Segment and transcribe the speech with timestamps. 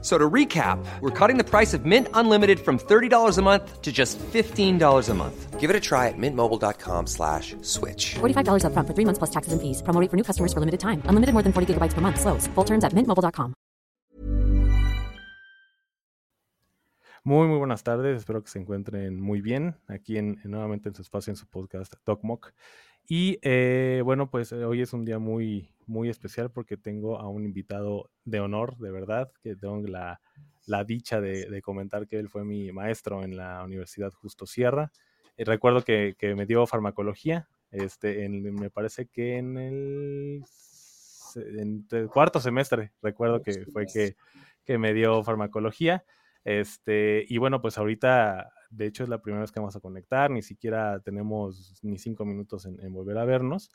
[0.00, 3.90] So to recap, we're cutting the price of Mint Unlimited from $30 a month to
[3.90, 5.58] just $15 a month.
[5.58, 8.14] Give it a try at mintmobile.com slash switch.
[8.20, 9.82] $45 upfront for three months plus taxes and fees.
[9.82, 11.02] Promo rate for new customers for limited time.
[11.06, 12.20] Unlimited more than 40 gigabytes per month.
[12.20, 12.46] Slows.
[12.54, 13.54] Full terms at mintmobile.com.
[17.24, 18.18] Muy, muy buenas tardes.
[18.18, 21.46] Espero que se encuentren muy bien aquí en, en nuevamente en su espacio, en su
[21.46, 22.52] podcast DocMock.
[23.10, 27.26] Y eh, bueno, pues eh, hoy es un día muy, muy especial porque tengo a
[27.26, 30.20] un invitado de honor, de verdad, que tengo la,
[30.66, 34.92] la dicha de, de, comentar que él fue mi maestro en la Universidad Justo Sierra.
[35.38, 40.44] Eh, recuerdo que, que, me dio farmacología, este, en, me parece que en el,
[41.34, 44.16] en el, cuarto semestre, recuerdo que fue que,
[44.66, 46.04] que me dio farmacología.
[46.44, 50.30] Este, y bueno, pues ahorita de hecho, es la primera vez que vamos a conectar,
[50.30, 53.70] ni siquiera tenemos ni cinco minutos en, en volver a vernos.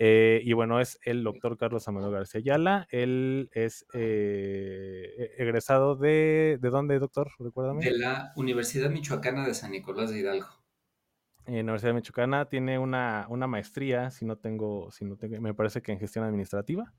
[0.00, 2.86] Eh, y bueno, es el doctor Carlos Amado García Ayala.
[2.90, 6.58] Él es eh, e-, egresado de.
[6.60, 7.32] ¿De dónde, doctor?
[7.38, 7.84] Recuérdame.
[7.84, 10.46] De la Universidad Michoacana de San Nicolás de Hidalgo.
[11.46, 15.80] La Universidad Michoacana tiene una, una maestría, si no tengo, si no tengo, me parece
[15.80, 16.92] que en gestión administrativa.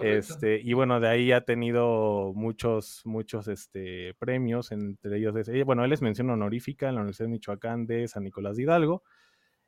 [0.00, 5.84] Este, y bueno, de ahí ha tenido muchos, muchos este, premios, entre ellos, es, bueno,
[5.84, 9.02] él es mención honorífica en la Universidad de Michoacán de San Nicolás de Hidalgo,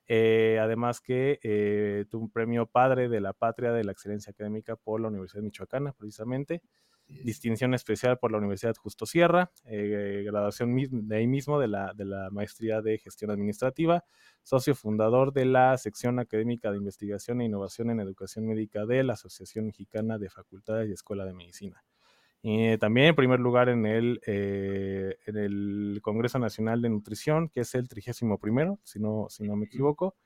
[0.07, 4.77] eh, además que eh, tuvo un premio Padre de la Patria de la Excelencia Académica
[4.77, 6.63] por la Universidad Michoacana, precisamente,
[7.25, 10.77] distinción especial por la Universidad Justo Sierra, eh, graduación
[11.09, 14.05] de ahí mismo de la, de la maestría de gestión administrativa,
[14.43, 19.15] socio fundador de la sección académica de investigación e innovación en educación médica de la
[19.15, 21.83] Asociación Mexicana de Facultades y Escuela de Medicina.
[22.43, 27.61] Y también en primer lugar en el, eh, en el Congreso Nacional de Nutrición, que
[27.61, 30.17] es el 31 si no, si no me equivoco,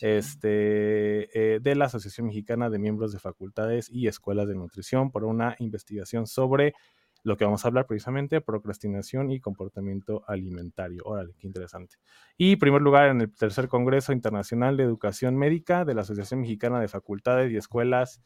[0.00, 5.24] este, eh, de la Asociación Mexicana de Miembros de Facultades y Escuelas de Nutrición por
[5.24, 6.74] una investigación sobre
[7.22, 11.02] lo que vamos a hablar precisamente, procrastinación y comportamiento alimentario.
[11.04, 11.96] Órale, qué interesante.
[12.36, 16.80] Y primer lugar en el tercer Congreso Internacional de Educación Médica de la Asociación Mexicana
[16.80, 18.22] de Facultades y Escuelas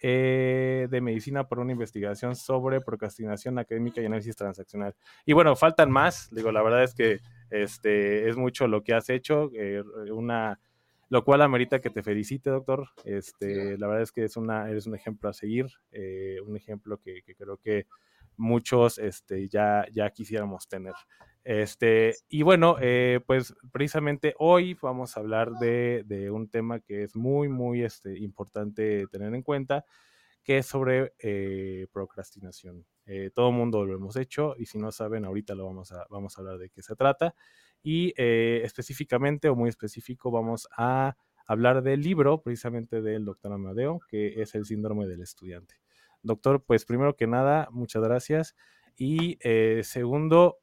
[0.00, 4.94] eh, de Medicina por una investigación sobre procrastinación académica y análisis transaccional.
[5.26, 7.18] Y bueno, faltan más, digo, la verdad es que
[7.50, 10.60] este, es mucho lo que has hecho, eh, una
[11.08, 12.88] lo cual amerita que te felicite, doctor.
[13.04, 16.98] Este, la verdad es que es una, eres un ejemplo a seguir, eh, un ejemplo
[16.98, 17.86] que, que, creo que
[18.36, 20.94] muchos este, ya, ya quisiéramos tener.
[21.44, 27.04] Este, y bueno, eh, pues precisamente hoy vamos a hablar de, de, un tema que
[27.04, 29.86] es muy, muy este, importante tener en cuenta,
[30.44, 32.84] que es sobre eh, procrastinación.
[33.06, 36.06] Eh, todo el mundo lo hemos hecho y si no saben, ahorita lo vamos a,
[36.10, 37.34] vamos a hablar de qué se trata
[37.82, 41.16] y eh, específicamente o muy específico vamos a
[41.46, 45.76] hablar del libro precisamente del doctor Amadeo, que es el síndrome del estudiante.
[46.22, 48.54] Doctor, pues primero que nada, muchas gracias.
[48.96, 50.58] Y eh, segundo,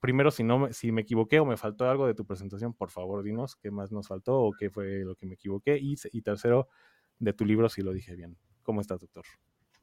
[0.00, 3.22] primero, si, no, si me equivoqué o me faltó algo de tu presentación, por favor,
[3.22, 5.78] dinos qué más nos faltó o qué fue lo que me equivoqué.
[5.78, 6.68] Y, y tercero,
[7.18, 8.36] de tu libro, si lo dije bien.
[8.62, 9.24] ¿Cómo estás, doctor?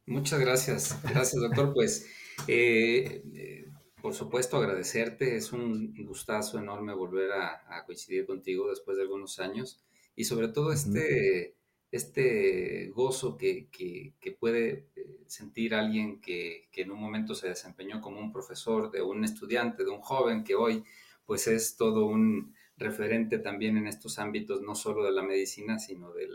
[0.05, 0.99] Muchas gracias.
[1.03, 1.73] Gracias, doctor.
[1.73, 2.07] Pues
[2.47, 3.23] eh,
[4.01, 5.35] por supuesto, agradecerte.
[5.35, 9.83] Es un gustazo enorme volver a, a, coincidir contigo después de algunos años
[10.15, 11.55] y sobre todo este,
[11.91, 17.49] este gozo que, que, que puede eh, sentir alguien que, que, en un momento se
[17.49, 20.83] desempeñó como un profesor de un estudiante, de un joven que hoy
[21.25, 26.11] pues es todo un referente también en estos ámbitos, no solo de la medicina, sino
[26.13, 26.27] de,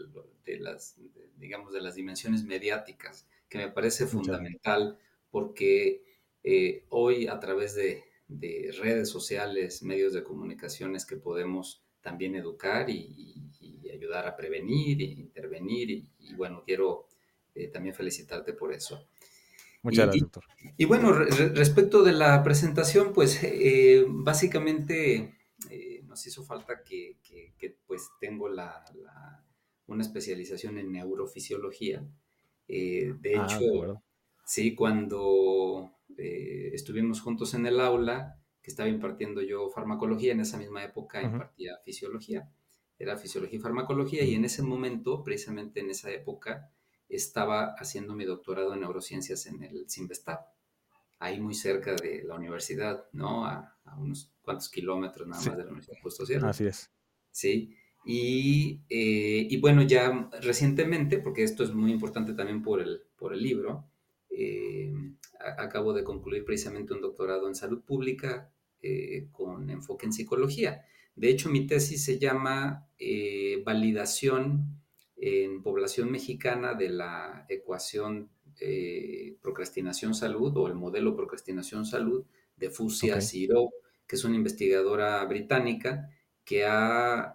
[0.45, 4.99] de las, de, digamos, de las dimensiones mediáticas, que me parece fundamental
[5.31, 6.03] porque
[6.45, 12.89] eh, hoy a través de, de, redes sociales, medios de comunicaciones que podemos también educar
[12.91, 15.91] y, y ayudar a prevenir e intervenir.
[15.91, 17.09] Y, y bueno, quiero
[17.55, 19.09] eh, también felicitarte por eso.
[19.83, 20.45] Muchas gracias, doctor.
[20.77, 25.35] Y, bueno, re, respecto de la presentación, pues eh, básicamente
[26.15, 29.45] nos hizo falta que, que, que pues tengo la, la,
[29.87, 32.07] una especialización en neurofisiología.
[32.69, 33.95] Eh, de ah, hecho, de
[34.47, 40.57] sí, cuando eh, estuvimos juntos en el aula, que estaba impartiendo yo farmacología, en esa
[40.59, 41.33] misma época uh -huh.
[41.33, 42.51] impartía fisiología,
[42.99, 44.31] era fisiología y farmacología, uh -huh.
[44.31, 46.71] y en ese momento, precisamente en esa época,
[47.09, 50.41] estaba haciendo mi doctorado en neurociencias en el CIMBESTAB,
[51.19, 53.47] ahí muy cerca de la universidad, ¿no?
[53.47, 55.49] A, a unos cuantos kilómetros nada sí.
[55.49, 56.51] más de la Universidad Justo Sierra.
[56.51, 56.91] Así es.
[57.31, 63.03] Sí, y, eh, y, bueno, ya recientemente, porque esto es muy importante también por el,
[63.17, 63.89] por el libro,
[64.31, 64.93] eh,
[65.59, 68.51] acabo de concluir precisamente un doctorado en salud pública
[68.83, 70.85] eh, con enfoque en psicología.
[71.17, 74.81] De hecho, mi tesis se llama eh, Validación
[75.17, 78.31] en población mexicana de la ecuación
[78.61, 82.25] eh, procrastinación-salud o el modelo procrastinación-salud
[82.57, 83.71] de Fusia Ciro,
[84.07, 86.11] que es una investigadora británica
[86.45, 87.33] que ha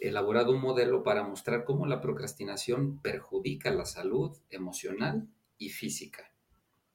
[0.00, 6.31] elaborado un modelo para mostrar cómo la procrastinación perjudica la salud emocional y física,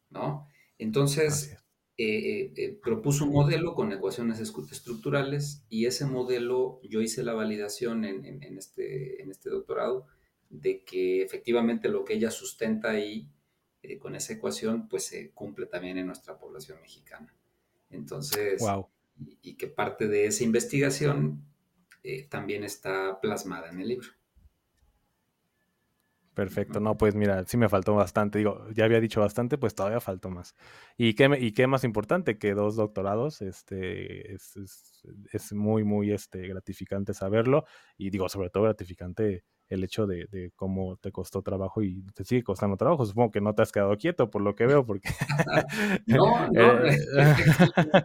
[0.09, 0.47] ¿no?
[0.77, 1.57] Entonces,
[1.99, 7.33] eh, eh, eh, propuso un modelo con ecuaciones estructurales y ese modelo yo hice la
[7.33, 10.05] validación en, este, en este doctorado
[10.51, 13.27] de que efectivamente lo que ella sustenta ahí
[13.99, 17.33] con esa ecuación pues se cumple también en nuestra población mexicana.
[17.89, 18.61] Entonces,
[19.19, 21.43] y, y, que parte de esa investigación
[22.29, 24.09] también está plasmada en el libro.
[26.37, 29.99] Perfecto, no, pues mira, sí me faltó bastante, digo, ya había dicho bastante, pues todavía
[29.99, 30.53] faltó más.
[30.95, 34.55] Y qué, y qué más importante que dos doctorados, este, es,
[35.33, 37.65] es, muy, muy este, gratificante saberlo,
[37.97, 42.23] y digo, sobre todo gratificante el hecho de, de, cómo te costó trabajo y te
[42.23, 43.03] sigue costando trabajo.
[43.03, 45.09] Supongo que no te has quedado quieto por lo que veo, porque...
[46.05, 46.79] no, no,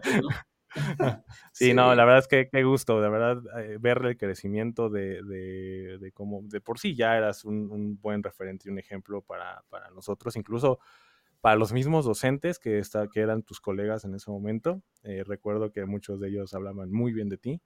[1.53, 5.23] sí, no, la verdad es que qué gusto, de verdad, eh, ver el crecimiento de,
[5.23, 9.63] de, de, cómo de por sí ya eras un, buen referente y un ejemplo para,
[9.69, 10.79] para, nosotros, incluso
[11.41, 14.81] para los mismos docentes que, está, que eran tus colegas en ese momento.
[15.03, 17.61] Eh, recuerdo que muchos de ellos hablaban muy bien de ti.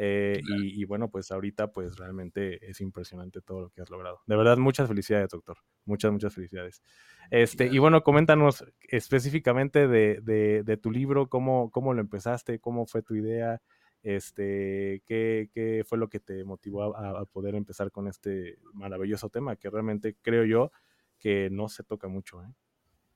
[0.00, 4.20] Eh, y, bueno, pues ahorita pues realmente es impresionante todo lo que has logrado.
[4.26, 5.58] De verdad, muchas felicidades, doctor.
[5.86, 6.84] Muchas, muchas felicidades.
[7.32, 10.20] Este, y bueno, coméntanos específicamente de,
[10.64, 13.60] de, tu libro, cómo, cómo lo empezaste, cómo fue tu idea,
[14.04, 19.56] este, qué, qué fue lo que te motivó a, poder empezar con este maravilloso tema
[19.56, 20.70] que realmente creo yo
[21.18, 22.40] que no se toca mucho.
[22.40, 22.46] ¿eh?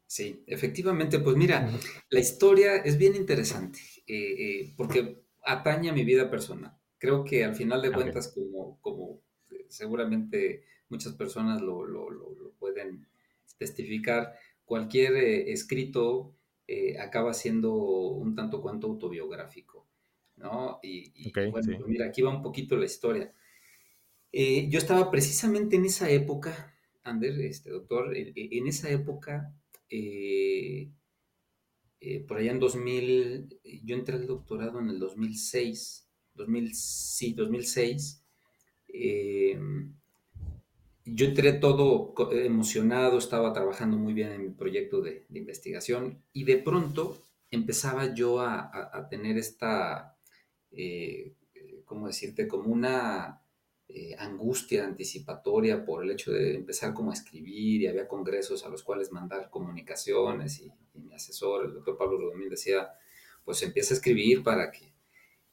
[0.08, 1.70] Sí, efectivamente, pues mira,
[2.10, 3.78] la historia es bien interesante,
[4.08, 6.76] eh, porque atañe a mi vida personal.
[6.98, 11.84] Creo que al final de cuentas, como, como eh, seguramente muchas personas lo,
[12.58, 13.06] pueden
[13.58, 14.34] testificar,
[14.64, 16.34] cualquier eh, escrito
[16.68, 19.86] eh, acaba siendo un tanto cuanto autobiográfico,
[20.36, 20.78] ¿no?
[20.82, 23.32] Y, bueno, pues mira, aquí va un poquito la historia.
[24.32, 26.72] yo estaba precisamente en esa época,
[27.04, 29.52] Ander, este doctor, en, esa época
[29.90, 30.88] eh,
[32.26, 38.24] por allá en 2000, yo entré al doctorado en el 2006, 2000, sí, 2006.
[38.88, 39.58] Eh,
[41.04, 46.58] yo entré todo emocionado, estaba trabajando muy bien en mi proyecto de, investigación y de
[46.58, 47.18] pronto
[47.50, 50.16] empezaba yo a, tener esta,
[50.70, 51.34] eh,
[51.84, 52.46] ¿cómo decirte?
[52.46, 53.41] Como una
[53.94, 58.70] eh, angustia anticipatoria por el hecho de empezar como a escribir y había congresos a
[58.70, 62.88] los cuales mandar comunicaciones y, mi asesor, el doctor Pablo Rodomín, decía,
[63.44, 64.94] pues empieza a escribir para que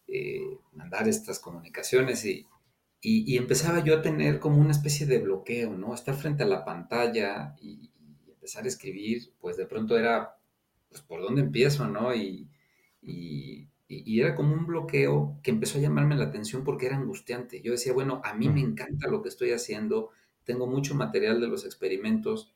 [0.07, 2.47] eh, mandar estas comunicaciones y,
[3.01, 5.93] y, empezaba yo a tener como una especie de bloqueo, ¿no?
[5.93, 7.91] Estar frente a la pantalla y,
[8.27, 10.37] empezar a escribir, pues de pronto era,
[10.87, 12.15] pues por dónde empiezo, ¿no?
[12.15, 12.49] y,
[13.01, 17.61] y, era como un bloqueo que empezó a llamarme la atención porque era angustiante.
[17.61, 20.11] Yo decía, bueno, a mí me encanta lo que estoy haciendo,
[20.43, 22.53] tengo mucho material de los experimentos,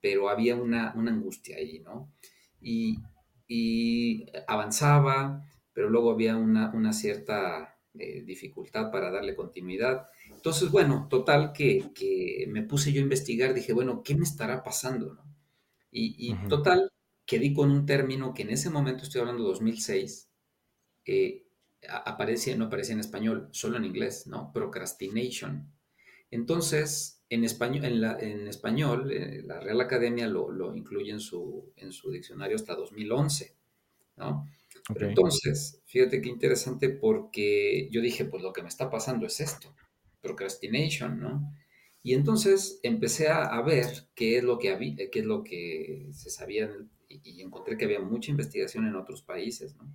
[0.00, 2.12] pero había una, angustia ahí, ¿no?
[2.60, 2.98] Y,
[4.46, 10.08] avanzaba, pero luego había una, cierta eh, dificultad para darle continuidad.
[10.30, 15.18] Entonces, bueno, total que, me puse yo a investigar, dije, bueno, ¿qué me estará pasando?
[15.90, 16.92] Y, total,
[17.24, 20.30] que di con un término que en ese momento, estoy hablando de 2006,
[21.06, 21.46] eh,
[21.88, 24.52] aparece, no aparece en español, solo en inglés, ¿no?
[24.52, 25.72] Procrastination.
[26.30, 31.72] Entonces, en español, en, la, en español eh, la Real Academia lo, incluye en su,
[31.76, 33.56] en su diccionario hasta 2011,
[34.16, 34.46] ¿no?
[34.94, 39.74] entonces, fíjate qué interesante porque yo dije, pues lo que me está pasando es esto,
[40.20, 41.52] procrastination, ¿no?
[42.04, 46.30] Y entonces empecé a, ver qué es lo que había, qué es lo que se
[46.30, 46.70] sabía
[47.08, 49.92] y encontré que había mucha investigación en otros países, ¿no?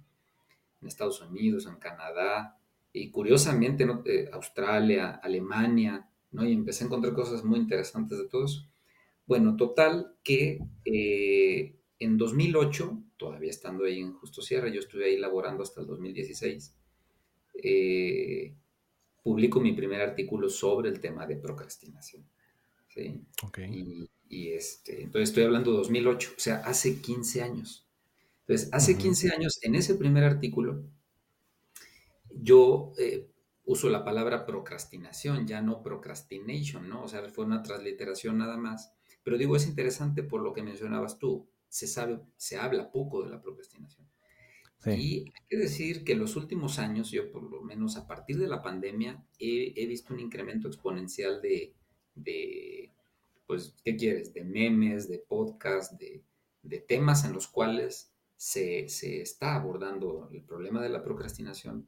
[0.81, 2.57] En Estados Unidos, en Canadá,
[2.93, 6.45] y curiosamente eh, Australia, Alemania, ¿no?
[6.45, 8.69] Y empecé a encontrar cosas muy interesantes de todos.
[9.25, 15.17] Bueno, total que eh, en 2008, todavía estando ahí en Justo Sierra, yo estuve ahí
[15.17, 16.75] laborando hasta el 2016,
[17.63, 18.55] eh,
[19.23, 22.25] publico mi primer artículo sobre el tema de procrastinación.
[22.87, 23.21] ¿sí?
[23.45, 24.09] Okay.
[24.29, 27.87] Y, este, entonces estoy hablando de 2008, o sea, hace 15 años.
[28.51, 30.83] Entonces, hace 15 años, en ese primer artículo,
[32.31, 33.31] yo eh,
[33.63, 37.03] uso la palabra procrastinación, ya no procrastination, ¿no?
[37.03, 38.91] O sea, fue una transliteración nada más.
[39.23, 41.47] Pero digo, es interesante por lo que mencionabas tú.
[41.69, 44.05] se sabe, se habla poco de la procrastinación.
[44.85, 48.37] Y hay que decir que en los últimos años, yo por lo menos a partir
[48.37, 51.73] de la pandemia, he, visto un incremento exponencial de,
[52.15, 52.91] de,
[53.47, 54.33] pues, ¿qué quieres?
[54.33, 56.21] De memes, de podcasts, de,
[56.63, 58.10] de temas en los cuales
[58.41, 61.87] se, se, está abordando el problema de la procrastinación,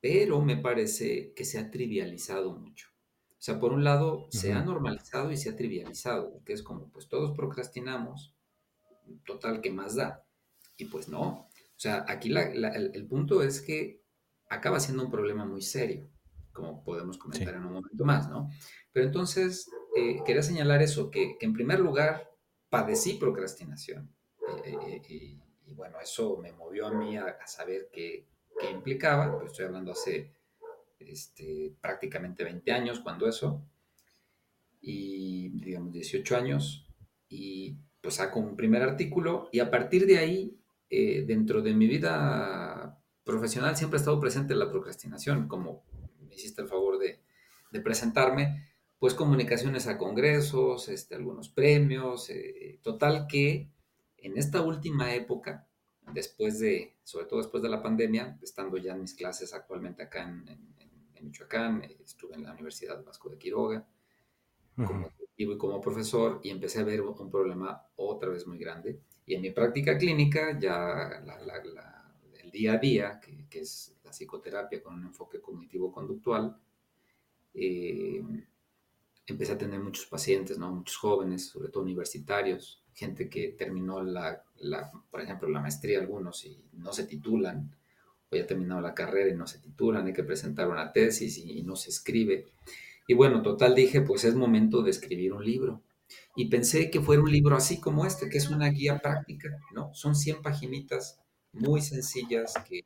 [0.00, 2.90] pero me parece que se ha trivializado mucho.
[3.32, 6.92] O sea, por un lado, se ha normalizado y se ha trivializado, que es como,
[6.92, 8.36] pues todos procrastinamos,
[9.26, 10.24] total, ¿qué más da?
[10.76, 14.00] Y pues no, o sea, aquí el, punto es que
[14.48, 16.08] acaba siendo un problema muy serio,
[16.52, 18.48] como podemos comentar en un momento más, ¿no?
[18.92, 22.30] Pero entonces, eh, quería señalar eso, que, en primer lugar,
[22.68, 24.14] padecí procrastinación.
[24.64, 28.26] Eh, eh, y, bueno, eso me movió a mí a, saber qué,
[28.72, 30.32] implicaba, pues estoy hablando hace
[30.98, 33.62] este, prácticamente 20 años, cuando eso,
[34.80, 36.86] y digamos 18 años,
[37.28, 41.88] y pues saco un primer artículo, y a partir de ahí eh, dentro de mi
[41.88, 45.84] vida profesional siempre ha estado presente la procrastinación, como
[46.20, 47.20] me hiciste el favor de,
[47.82, 48.68] presentarme,
[49.00, 53.73] pues comunicaciones a congresos, este, algunos premios, eh, total que
[54.24, 55.68] en esta última época,
[56.14, 60.22] después de, sobre todo después de la pandemia, estando ya en mis clases actualmente acá
[60.22, 60.74] en,
[61.20, 63.86] Michoacán, eh, estuve en la Universidad Vasco de Quiroga,
[64.76, 69.34] como y como profesor, y empecé a ver un problema otra vez muy grande, y
[69.34, 71.22] en mi práctica clínica, ya
[72.42, 76.56] el día a día, que, es la psicoterapia con un enfoque cognitivo-conductual,
[77.54, 78.22] eh,
[79.26, 80.70] empecé a tener muchos pacientes, ¿no?
[80.70, 84.42] muchos jóvenes, sobre todo universitarios, gente que terminó, la,
[85.10, 87.74] por ejemplo, la maestría algunos y no se titulan,
[88.30, 91.62] o ya terminado la carrera y no se titulan, hay que presentar una tesis y
[91.62, 92.46] no se escribe.
[93.06, 95.82] Y bueno, total dije, pues es momento de escribir un libro
[96.36, 99.92] y pensé que fuera un libro así como este, que es una guía práctica, ¿no?
[99.94, 101.20] Son 100 paginitas
[101.52, 102.84] muy sencillas que,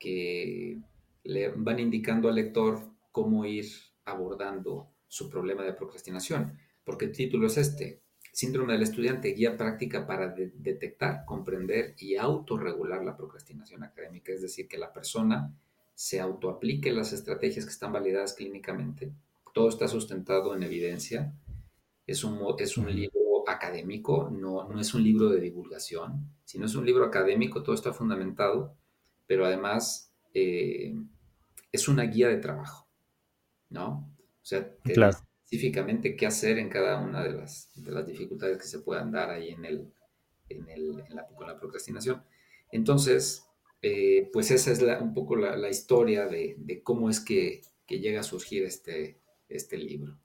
[0.00, 0.78] que,
[1.24, 3.66] le van indicando al lector cómo ir
[4.06, 8.00] abordando su problema de procrastinación, porque el título es este,
[8.38, 14.68] Síndrome del estudiante, guía práctica para detectar, comprender y autorregular la procrastinación académica, es decir,
[14.68, 15.52] que la persona
[15.92, 19.10] se autoaplique las estrategias que están validadas clínicamente,
[19.52, 21.34] todo está sustentado en evidencia,
[22.06, 26.76] es un, es un libro académico, no, no es un libro de divulgación, sino es
[26.76, 28.76] un libro académico, todo está fundamentado,
[29.26, 30.94] pero además eh,
[31.72, 32.86] es una guía de trabajo,
[33.68, 34.08] ¿no?
[34.16, 34.70] O sea,
[35.50, 39.30] específicamente qué hacer en cada una de las, de las dificultades que se puedan dar
[39.30, 39.90] ahí en, el,
[40.50, 42.22] en, el, en la, con la procrastinación.
[42.70, 43.46] Entonces,
[43.80, 48.20] eh, pues esa es un poco la, historia de, de, cómo es que, que, llega
[48.20, 50.18] a surgir este, este libro.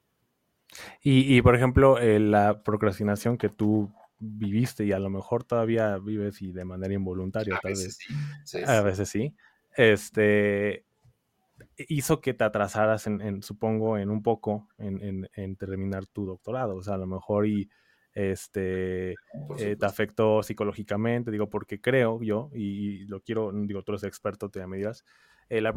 [1.02, 6.42] Y, por ejemplo, eh, la procrastinación que tú viviste y a lo mejor todavía vives
[6.42, 7.98] y de manera involuntaria, tal vez.
[8.66, 9.34] A veces sí.
[9.78, 10.86] Este
[11.90, 16.76] hizo que te atrasaras en, supongo, en un poco en, terminar tu doctorado.
[16.76, 17.70] O sea, a lo mejor y
[18.14, 19.16] este
[19.58, 24.50] eh, te afectó psicológicamente, digo, porque creo yo, y, lo quiero, digo, tú eres experto,
[24.50, 25.04] te me dirás,
[25.50, 25.74] eh, la,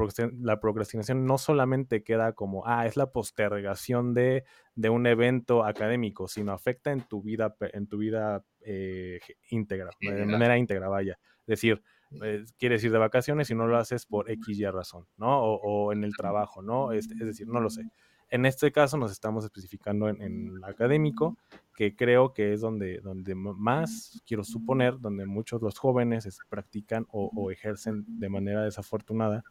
[0.60, 4.44] procrastinación, no solamente queda como, ah, es la postergación de,
[4.88, 9.18] un evento académico, sino afecta en tu vida, en tu vida eh,
[9.50, 11.18] íntegra, de manera íntegra, vaya.
[11.40, 11.82] Es decir,
[12.22, 15.40] eh, quieres ir de vacaciones y no lo haces por X y razón, ¿no?
[15.42, 16.92] O, en el trabajo, ¿no?
[16.92, 17.90] Es, es, decir, no lo sé.
[18.28, 21.36] En este caso nos estamos especificando en, en académico,
[21.76, 27.30] que creo que es donde, donde más, quiero suponer, donde muchos los jóvenes practican o,
[27.34, 29.44] o ejercen de manera desafortunada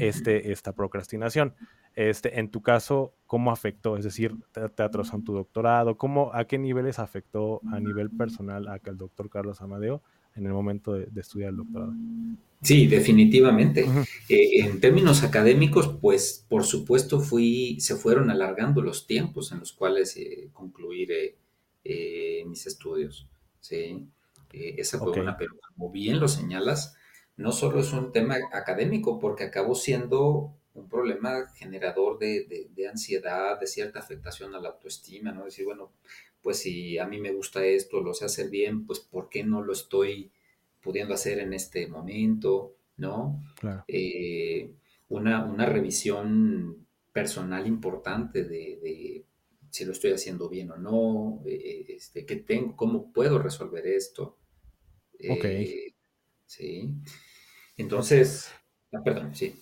[0.00, 1.54] este, esta procrastinación.
[1.94, 3.96] Este, en tu caso, ¿cómo afectó?
[3.96, 8.68] Es decir, te, atrasó en tu doctorado, ¿cómo, ¿a qué niveles afectó a nivel personal
[8.68, 10.02] a el doctor Carlos Amadeo
[10.36, 11.92] en el momento de, estudiar el doctorado?
[12.62, 13.86] Sí, definitivamente.
[14.28, 19.72] Eh, en términos académicos, pues por supuesto fui, se fueron alargando los tiempos en los
[19.72, 21.36] cuales eh, concluir
[21.84, 23.28] eh, mis estudios.
[23.60, 24.08] Sí,
[24.52, 26.96] esa fue una, pero como bien lo señalas,
[27.36, 33.66] no solo es un tema académico, porque acabó siendo un problema generador de, ansiedad, de
[33.66, 35.44] cierta afectación a la autoestima, ¿no?
[35.44, 35.92] Decir, bueno,
[36.46, 39.62] pues si a mí me gusta esto, lo sé hacer bien, pues ¿por qué no
[39.62, 40.30] lo estoy
[40.80, 43.42] pudiendo hacer en este momento, ¿no?
[43.88, 44.70] Eh,
[45.08, 49.24] una, revisión personal importante de,
[49.70, 52.76] si lo estoy haciendo bien o no, eh, este, ¿qué tengo?
[52.76, 54.38] ¿Cómo puedo resolver esto?
[55.28, 55.44] ok.
[55.46, 55.94] Eh,
[56.46, 56.92] sí.
[57.76, 58.52] Entonces,
[58.92, 59.52] ah, perdón, sí.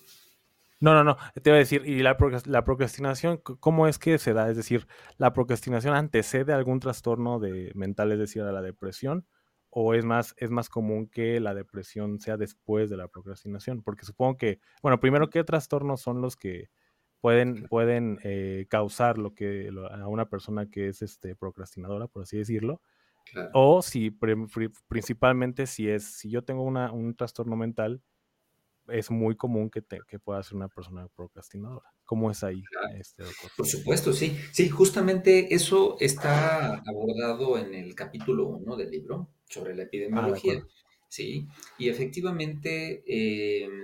[0.85, 1.17] No, no, no.
[1.41, 2.15] Te iba a decir, ¿y la,
[2.45, 4.51] la procrastinación, cómo es que se da?
[4.51, 4.85] Es decir,
[5.17, 9.25] ¿la procrastinación antecede algún trastorno de mental, es decir, a la depresión?
[9.71, 13.81] ¿O es más, es más común que la depresión sea después de la procrastinación?
[13.81, 16.69] Porque supongo que, bueno, primero, ¿qué trastornos son los que
[17.19, 22.37] pueden, pueden eh, causar lo que a una persona que es este, procrastinadora, por así
[22.37, 22.79] decirlo?
[23.53, 24.11] O si
[24.87, 28.03] principalmente si es, si yo tengo una, un trastorno mental,
[28.87, 31.91] es muy común que, te, que pueda ser una persona procrastinadora.
[32.05, 32.63] ¿Cómo es ahí,
[32.99, 33.51] este doctor?
[33.57, 34.37] Por supuesto, sí.
[34.51, 40.63] Sí, justamente eso está abordado en el capítulo 1 del libro sobre la ah, epidemiología.
[41.07, 43.83] sí, y efectivamente, em,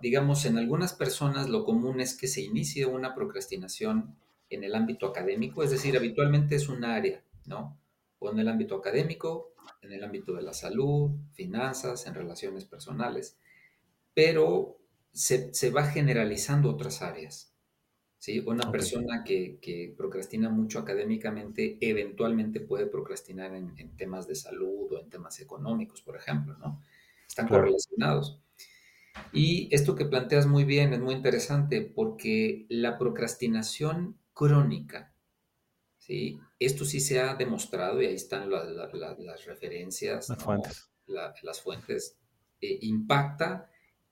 [0.00, 4.16] digamos, en algunas personas lo común es que se inicie una procrastinación
[4.48, 7.78] en el ámbito académico, es decir, habitualmente es un área, ¿no?
[8.18, 13.36] O en el ámbito académico, en el ámbito de la salud, finanzas, en relaciones personales
[14.20, 14.78] pero
[15.10, 17.54] se, va generalizando otras áreas.
[18.18, 18.38] ¿sí?
[18.40, 25.08] Una persona que, procrastina mucho académicamente eventualmente puede procrastinar en, temas de salud o en
[25.08, 26.82] temas económicos, por ejemplo, ¿no?
[27.26, 28.42] Están correlacionados.
[29.32, 35.14] Y esto que planteas muy bien es muy interesante porque la procrastinación crónica,
[35.96, 36.38] ¿sí?
[36.58, 42.18] Esto sí se ha demostrado y ahí están las referencias, las fuentes, las fuentes
[42.60, 43.70] eh, impacta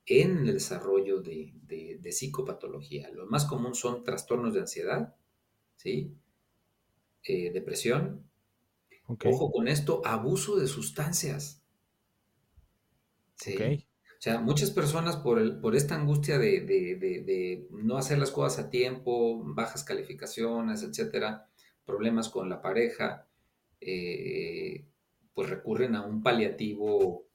[0.08, 3.10] en el desarrollo de, psicopatología.
[3.10, 5.14] Lo más común son trastornos de ansiedad,
[5.76, 6.16] ¿sí?
[7.22, 8.24] Eh, depresión.
[9.06, 11.62] Ojo con esto, abuso de sustancias.
[13.36, 13.56] ¿sí?
[14.18, 19.42] O sea, muchas personas por, por esta angustia de, no hacer las cosas a tiempo,
[19.44, 21.48] bajas calificaciones, etcétera,
[21.84, 23.28] problemas con la pareja,
[23.80, 24.86] eh,
[25.34, 27.27] pues recurren a un paliativo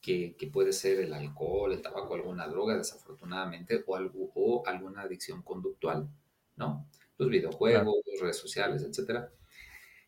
[0.00, 5.42] que, puede ser el alcohol, el tabaco, alguna droga, desafortunadamente, o, algo, o alguna adicción
[5.42, 6.08] conductual,
[6.56, 6.86] ¿no?
[7.18, 9.26] Los videojuegos, las redes sociales, etc.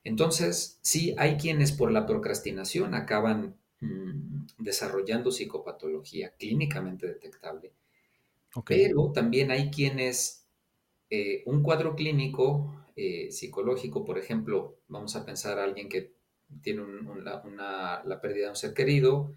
[0.02, 7.73] Entonces, sí, hay quienes por la procrastinación acaban mm, desarrollando psicopatología clínicamente detectable.
[8.67, 10.47] Pero también hay quienes,
[11.10, 16.12] eh, un cuadro clínico eh, psicológico, por ejemplo, vamos a pensar a alguien que
[16.60, 16.82] tiene
[17.25, 19.34] la pérdida de un ser querido,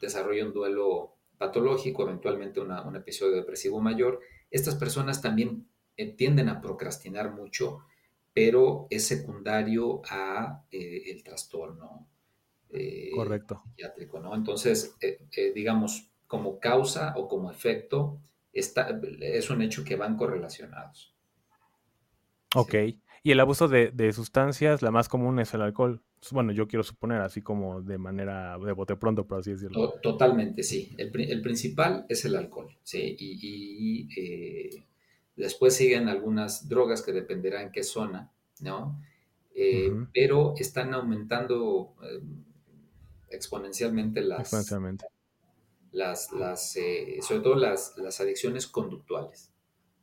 [0.00, 6.60] desarrolla un duelo patológico, eventualmente un episodio depresivo mayor, estas personas también eh, tienden a
[6.60, 7.80] procrastinar mucho,
[8.32, 12.08] pero es secundario a eh, el trastorno
[12.70, 13.62] eh, Correcto.
[13.70, 14.34] psiquiátrico, ¿no?
[14.34, 14.96] Entonces,
[15.54, 18.20] digamos, como causa o como efecto,
[18.52, 21.14] está, es un hecho que van correlacionados.
[22.54, 22.74] Ok.
[23.22, 26.02] Y el abuso de, de, sustancias, la más común es el alcohol.
[26.30, 29.94] Bueno, yo quiero suponer así como de manera de bote pronto, por así decirlo.
[30.02, 30.92] Totalmente, sí.
[30.98, 33.16] El, el principal es el alcohol, sí.
[33.18, 34.84] Y, eh,
[35.34, 38.30] después siguen algunas drogas que dependerá en qué zona,
[38.60, 39.00] ¿no?
[39.54, 42.20] Eh, pero están aumentando eh,
[43.30, 44.40] exponencialmente las...
[44.40, 45.06] Exponencialmente.
[45.92, 46.78] Las, las
[47.22, 49.50] sobre todo las, las adicciones conductuales,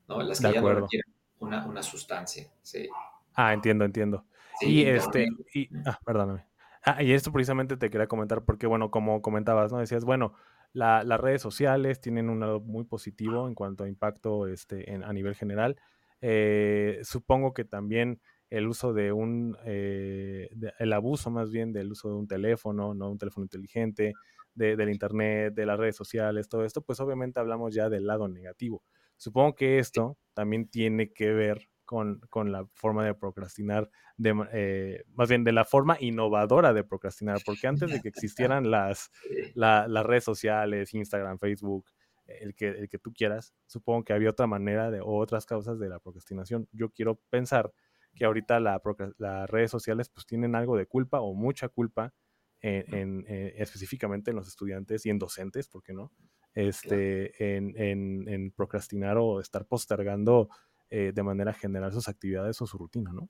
[0.10, 0.22] ¿no?
[0.22, 2.90] Las que ya no requieren una, una sustancia, sí.
[3.36, 4.26] Ah, entiendo, entiendo
[4.62, 6.46] y este, y, ah, perdóname.
[6.84, 9.80] Ah, y esto precisamente te quería comentar porque, bueno, como comentabas, ¿no?
[9.80, 10.34] Decías, bueno,
[10.74, 15.12] las redes sociales tienen un lado muy positivo en cuanto a impacto este, en, a
[15.12, 15.76] nivel general.
[16.22, 22.10] Eh, supongo que también el uso de un, eh, el abuso más bien del uso
[22.10, 23.12] de un teléfono, ¿no?
[23.12, 24.14] Un teléfono inteligente,
[24.54, 28.28] de, del internet, de las redes sociales, todo esto, pues obviamente hablamos ya del lado
[28.28, 28.84] negativo.
[29.16, 35.04] Supongo que esto también tiene que ver con, con la forma de procrastinar, de, eh,
[35.16, 39.10] más bien de la forma innovadora de procrastinar, porque antes de que existieran las,
[39.56, 41.86] las redes sociales, Instagram, Facebook,
[42.28, 45.80] el que, el que tú quieras, supongo que había otra manera de, o otras causas
[45.80, 46.68] de la procrastinación.
[46.74, 47.74] Yo quiero pensar
[48.14, 48.82] que ahorita la,
[49.18, 52.14] las redes sociales pues tienen algo de culpa o mucha culpa
[52.60, 56.12] en, eh, específicamente en los estudiantes y en docentes, ¿por qué no?
[56.54, 60.50] Este, en, en, en, procrastinar o estar postergando
[60.90, 63.30] eh, de manera general sus actividades o su rutina, ¿no?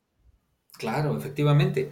[0.77, 1.91] Claro, efectivamente.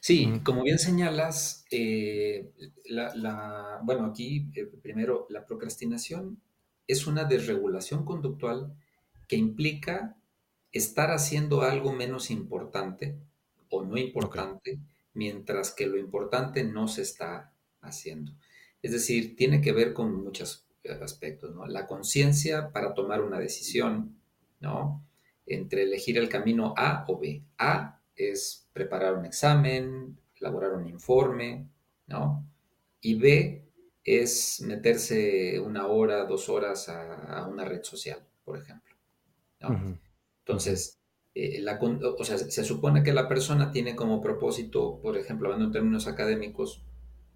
[0.00, 2.52] Sí, como bien señalas, eh,
[2.84, 6.42] la, bueno, aquí eh, primero, la procrastinación
[6.86, 8.74] es una desregulación conductual
[9.28, 10.16] que implica
[10.72, 13.16] estar haciendo algo menos importante
[13.70, 14.80] o no importante,
[15.14, 18.32] mientras que lo importante no se está haciendo.
[18.82, 20.66] Es decir, tiene que ver con muchos
[21.00, 21.66] aspectos, ¿no?
[21.66, 24.20] La conciencia para tomar una decisión,
[24.64, 25.06] ¿no?
[25.46, 27.44] Entre elegir el camino A o B.
[27.58, 31.68] A es preparar un examen, elaborar un informe,
[32.06, 32.44] ¿no?
[33.00, 33.62] Y B
[34.02, 38.94] es meterse una hora, dos horas a, una red social, por ejemplo.
[40.40, 40.98] Entonces,
[41.34, 45.66] eh, la, o sea, se supone que la persona tiene como propósito, por ejemplo, hablando
[45.66, 46.82] en términos académicos,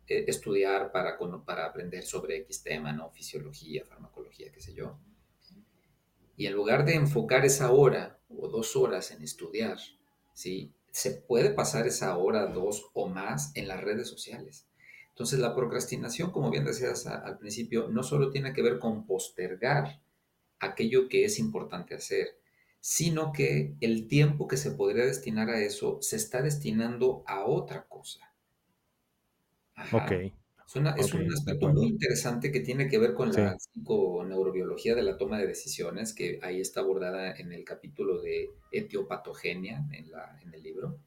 [0.06, 3.10] eh, estudiar para, para aprender sobre X tema, ¿no?
[3.10, 4.98] Fisiología, farmacología, qué sé yo.
[6.38, 9.76] Y en lugar de enfocar esa hora o dos horas en estudiar,
[10.32, 10.72] ¿sí?
[10.92, 14.66] Se puede pasar esa hora, dos o más en las redes sociales.
[15.10, 20.00] Entonces, la procrastinación, como bien decías al principio, no solo tiene que ver con postergar
[20.60, 22.38] aquello que es importante hacer,
[22.80, 27.86] sino que el tiempo que se podría destinar a eso se está destinando a otra
[27.88, 28.32] cosa.
[29.92, 30.32] Ok.
[30.68, 35.38] Es, un aspecto muy interesante que tiene que ver con la psiconeurobiología de la toma
[35.38, 40.62] de decisiones, que ahí está abordada en el capítulo de etiopatogenia en, la, en el
[40.62, 40.98] libro.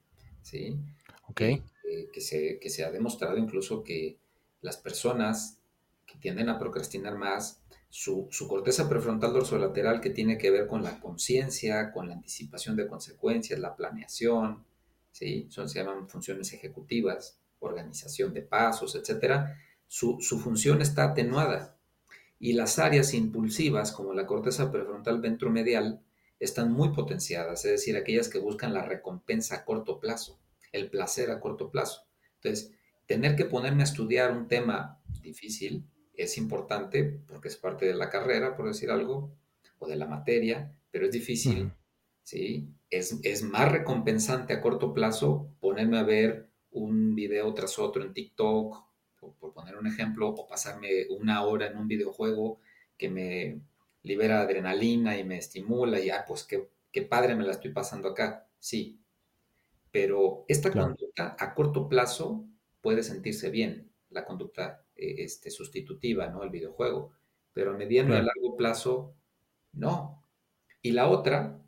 [0.42, 0.76] ¿sí?
[1.30, 1.42] Ok.
[1.42, 1.62] Eh,
[2.12, 4.18] que, se, que se ha demostrado incluso que
[4.62, 5.60] las personas
[6.08, 10.82] que tienden a procrastinar más, su, su, corteza prefrontal dorsolateral que tiene que ver con
[10.82, 14.66] la conciencia, con la anticipación de consecuencias, la planeación,
[15.12, 15.46] ¿sí?
[15.52, 21.78] Son, se llaman funciones ejecutivas organización de pasos, etcétera, su, función está atenuada.
[22.40, 26.02] Y las áreas impulsivas, como la corteza prefrontal ventromedial,
[26.40, 30.40] están muy potenciadas, es decir, aquellas que buscan la recompensa a corto plazo,
[30.72, 32.08] el placer a corto plazo.
[32.36, 32.72] Entonces,
[33.06, 38.10] tener que ponerme a estudiar un tema difícil es importante porque es parte de la
[38.10, 39.36] carrera, por decir algo,
[39.78, 41.72] o de la materia, pero es difícil,
[42.24, 42.70] ¿sí?
[42.90, 48.14] Es, es más recompensante a corto plazo ponerme a ver un video tras otro en
[48.14, 48.84] TikTok,
[49.20, 52.60] por, poner un ejemplo, o pasarme una hora en un videojuego
[52.98, 53.62] que me
[54.04, 58.48] libera adrenalina y me estimula y, ah, pues qué, padre me la estoy pasando acá.
[58.60, 59.00] Sí,
[59.92, 62.46] pero esta conducta a corto plazo
[62.82, 66.44] puede sentirse bien, la conducta eh, este, sustitutiva, ¿no?
[66.44, 67.12] El videojuego,
[67.54, 69.14] pero a mediano y a largo plazo,
[69.74, 70.24] no.
[70.82, 71.60] Y la otra,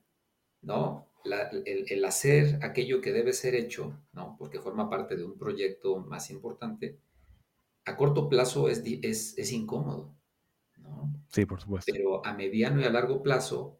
[0.61, 1.07] ¿no?
[1.25, 4.35] El, hacer aquello que debe ser hecho, ¿no?
[4.37, 6.99] porque forma parte de un proyecto más importante,
[7.85, 10.15] a corto plazo es, es, incómodo.
[10.77, 11.13] ¿no?
[11.29, 11.91] Sí, por supuesto.
[11.93, 13.79] Pero a mediano y a largo plazo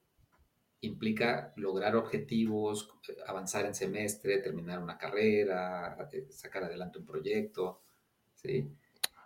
[0.82, 2.89] implica lograr objetivos,
[3.25, 7.84] avanzar en semestre, terminar una carrera, eh, sacar adelante un proyecto.
[8.36, 8.69] ¿sí?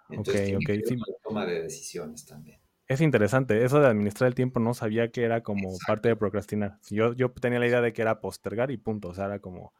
[0.09, 0.81] Entonces, okay,
[1.23, 2.59] toma de decisiones también.
[2.87, 6.79] Es interesante, eso de administrar el tiempo no sabía que era como parte de procrastinar.
[6.89, 9.73] Yo, yo tenía la idea de que era postergar y punto, o sea, era como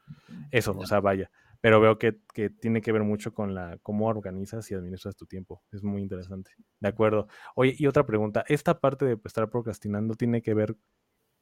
[0.51, 1.31] eso, o sea, vaya.
[1.61, 5.25] Pero veo que, que, tiene que ver mucho con la cómo organizas y administras tu
[5.25, 5.63] tiempo.
[5.71, 6.51] Es muy interesante.
[6.79, 7.27] De acuerdo.
[7.55, 10.75] Oye, y otra pregunta, ¿esta parte de estar procrastinando tiene que ver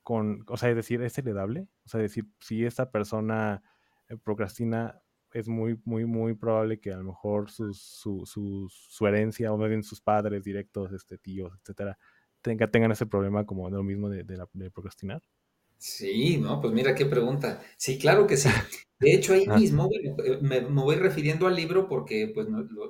[0.03, 1.67] con, o sea, es decir, ¿es heredable?
[1.83, 3.63] O sea, es decir, si esta persona
[4.07, 5.01] eh, procrastina,
[5.35, 9.83] es muy, muy, muy probable que a lo mejor su, su, herencia, o más bien
[9.83, 11.99] sus padres directos, este, tíos, etcétera,
[12.41, 15.21] tenga, tengan ese problema como de lo mismo de, de, procrastinar?
[15.77, 17.61] Sí, no, pues mira qué pregunta.
[17.75, 18.47] Sí, claro que sí.
[18.99, 19.57] De hecho, ahí ah.
[19.57, 22.81] mismo, eh, me, voy refiriendo al libro porque, pues, no, tu,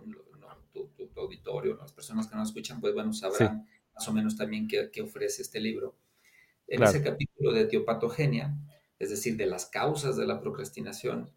[1.15, 5.01] auditorio, las personas que nos escuchan, pues, bueno, sabrán más o menos también qué, qué
[5.01, 5.95] ofrece este libro.
[6.67, 8.55] En ese capítulo de etiopatogenia,
[8.99, 11.31] es decir, de las causas de la procrastinación,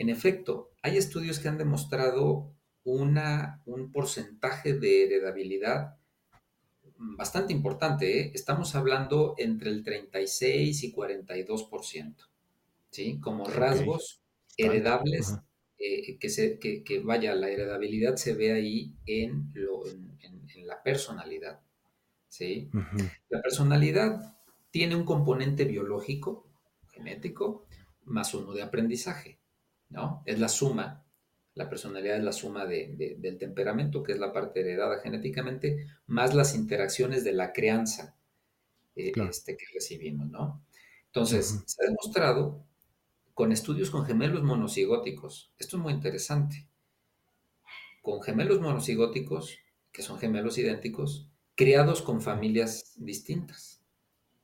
[0.00, 5.98] en efecto, hay estudios que han demostrado una, un porcentaje de heredabilidad
[6.96, 8.18] bastante importante.
[8.18, 8.32] ¿eh?
[8.34, 12.14] Estamos hablando entre el 36 y 42%,
[12.88, 13.20] ¿sí?
[13.20, 14.22] Como rasgos
[14.56, 15.34] heredables,
[15.76, 21.60] eh, que, se, que, vaya, la heredabilidad se ve ahí en, lo, en, la personalidad,
[22.28, 22.70] ¿sí?
[23.28, 24.38] La personalidad
[24.70, 26.46] tiene un componente biológico,
[26.90, 27.66] genético,
[28.04, 29.39] más uno de aprendizaje.
[29.90, 30.22] ¿No?
[30.24, 31.04] Es la suma,
[31.54, 36.54] la personalidad es la suma del temperamento, que es la parte heredada genéticamente, más las
[36.54, 38.16] interacciones de la crianza
[38.96, 40.64] eh, este, que recibimos, ¿no?
[41.06, 42.64] Entonces, se ha demostrado
[43.34, 46.68] con estudios con gemelos monocigóticos, esto es muy interesante,
[48.02, 49.58] con gemelos monocigóticos,
[49.92, 53.82] que son gemelos idénticos, criados con familias distintas,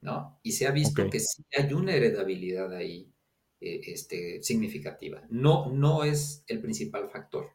[0.00, 0.40] ¿no?
[0.42, 3.12] Y se ha visto que sí hay una heredabilidad ahí
[3.60, 5.22] eh, este, significativa.
[5.30, 7.50] No, no es el principal factor,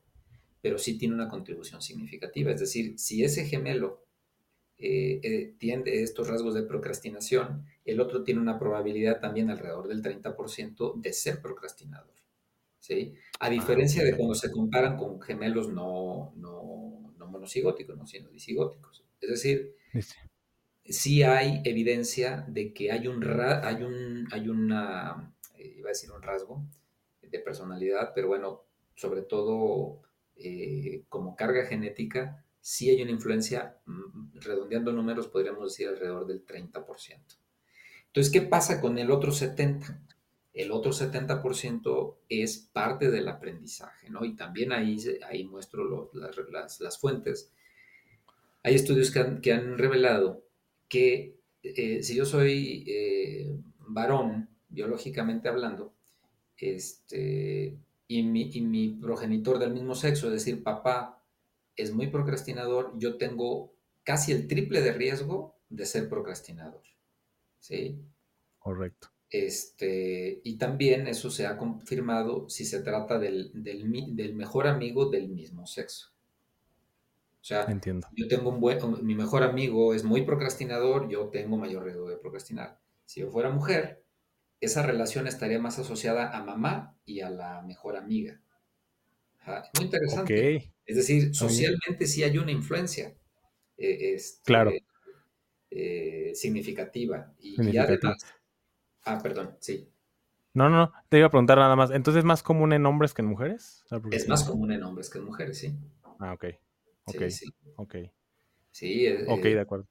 [0.61, 2.51] pero sí tiene una contribución significativa.
[2.51, 4.03] Es decir, si ese gemelo
[4.79, 10.01] eh, eh, tiene estos rasgos de procrastinación, el otro tiene una probabilidad también alrededor del
[10.01, 12.15] 30% de ser procrastinador.
[12.79, 13.13] ¿sí?
[13.39, 18.31] A ah, diferencia de cuando se comparan con gemelos no, no, no monocigóticos, no siendo
[18.31, 19.05] disigóticos.
[19.19, 19.75] Es decir,
[20.83, 25.30] sí hay evidencia de que hay, un, hay, un, hay una
[25.63, 26.63] iba a decir un rasgo
[27.21, 28.63] de personalidad, pero bueno,
[28.95, 30.01] sobre todo
[30.35, 36.45] eh, como carga genética, sí hay una influencia, mm, redondeando números, podríamos decir alrededor del
[36.45, 37.37] 30%.
[38.07, 40.15] Entonces, ¿qué pasa con el otro 70%?
[40.53, 44.25] El otro 70% es parte del aprendizaje, ¿no?
[44.25, 47.53] Y también ahí, ahí muestro las, fuentes.
[48.61, 50.43] Hay estudios que han, revelado
[50.89, 53.55] que eh, si yo soy eh,
[53.87, 55.93] varón, biológicamente hablando,
[56.57, 61.23] este, y mi, progenitor del mismo sexo, es decir, papá,
[61.75, 66.83] es muy procrastinador, yo tengo casi el triple de riesgo de ser procrastinador.
[67.59, 68.01] ¿Sí?
[68.59, 69.09] Correcto.
[69.29, 75.29] Este, y también eso se ha confirmado si se trata del, del, mejor amigo del
[75.29, 76.09] mismo sexo.
[77.39, 78.07] O sea, Entiendo.
[78.13, 82.17] yo tengo un buen, mi mejor amigo es muy procrastinador, yo tengo mayor riesgo de
[82.17, 82.77] procrastinar.
[83.05, 84.00] Si yo fuera mujer,
[84.61, 88.39] esa relación estaría más asociada a mamá y a la mejor amiga.
[89.75, 90.73] Muy interesante.
[90.85, 93.15] Es decir, socialmente sí hay una influencia.
[93.77, 94.71] Eh, este, claro.
[95.71, 97.33] Eh, significativa.
[97.39, 98.17] Y, además.
[99.03, 99.89] Ah, perdón, sí.
[100.53, 101.91] No, no, te iba a preguntar nada más.
[101.91, 103.83] ¿Entonces es más común en hombres que en mujeres?
[104.11, 105.73] Es más común en hombres que en mujeres, sí.
[106.19, 106.45] Ah, ok.
[107.05, 107.29] Ok.
[107.29, 107.45] Sí,
[107.77, 107.95] Ok.
[108.71, 109.87] Sí, eh, ok, de acuerdo.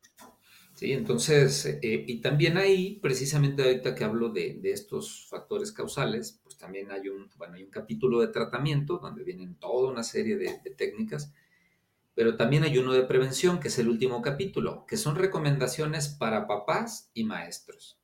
[0.81, 6.57] Sí, entonces, eh, y también ahí, precisamente ahorita que hablo de, estos factores causales, pues
[6.57, 10.59] también hay un, bueno, hay un capítulo de tratamiento donde vienen toda una serie de,
[10.79, 11.35] técnicas,
[12.15, 16.47] pero también hay uno de prevención, que es el último capítulo, que son recomendaciones para
[16.47, 18.01] papás y maestros,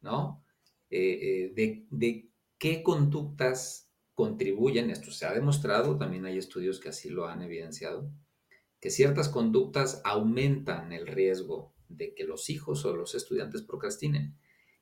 [0.00, 0.42] ¿no?
[0.88, 7.10] Eh, eh, de, qué conductas contribuyen, esto se ha demostrado, también hay estudios que así
[7.10, 8.10] lo han evidenciado,
[8.80, 14.36] que ciertas conductas aumentan el riesgo de que los hijos o los estudiantes procrastinen.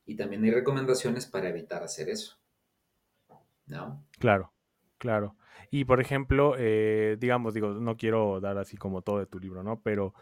[0.05, 2.39] Y también hay recomendaciones para evitar hacer eso.
[3.65, 4.05] ¿No?
[4.17, 4.53] Claro,
[4.97, 5.35] claro.
[5.69, 9.63] Y por ejemplo, eh, digamos, digo, no quiero dar así como todo de tu libro,
[9.63, 9.81] ¿no?
[9.81, 10.13] Pero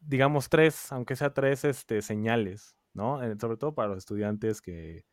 [0.00, 3.22] digamos tres, aunque sea tres este, señales, ¿no?
[3.22, 5.04] Eh, sobre todo para los estudiantes que,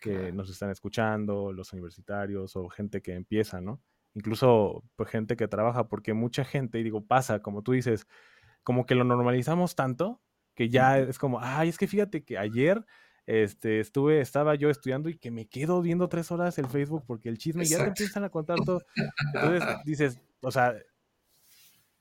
[0.00, 3.80] que nos están escuchando, los universitarios o gente que empieza, ¿no?
[4.14, 8.06] Incluso pues, gente que trabaja, porque mucha gente, y digo, pasa, como tú dices,
[8.64, 10.20] como que lo normalizamos tanto
[10.54, 12.84] que ya es como, ay, es que fíjate que ayer
[13.26, 17.28] este, estuve, estaba yo estudiando y que me quedo viendo tres horas el Facebook porque
[17.28, 18.82] el chisme ya te empiezan a contar todo.
[19.34, 20.74] Entonces dices, o sea,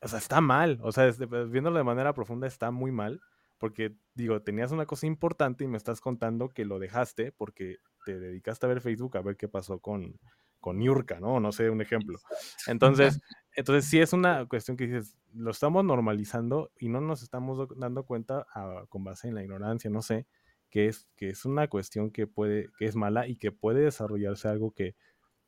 [0.02, 3.22] o sea, está mal, o sea, pues, viéndolo de manera profunda está muy mal,
[3.60, 8.20] porque digo, tenías una cosa importante y me estás contando que lo dejaste porque te
[8.20, 10.20] dedicaste a ver Facebook a ver qué pasó con,
[10.60, 11.40] con Niurka, ¿no?
[11.40, 12.20] No sé, un ejemplo.
[12.66, 13.20] Entonces,
[13.62, 18.04] entonces sí es una cuestión que dices, lo estamos normalizando y no nos estamos dando
[18.06, 18.48] cuenta
[18.90, 20.26] con base en la ignorancia, no sé,
[20.72, 24.48] que es, que es una cuestión que puede, que es mala y que puede desarrollarse
[24.48, 24.96] algo que,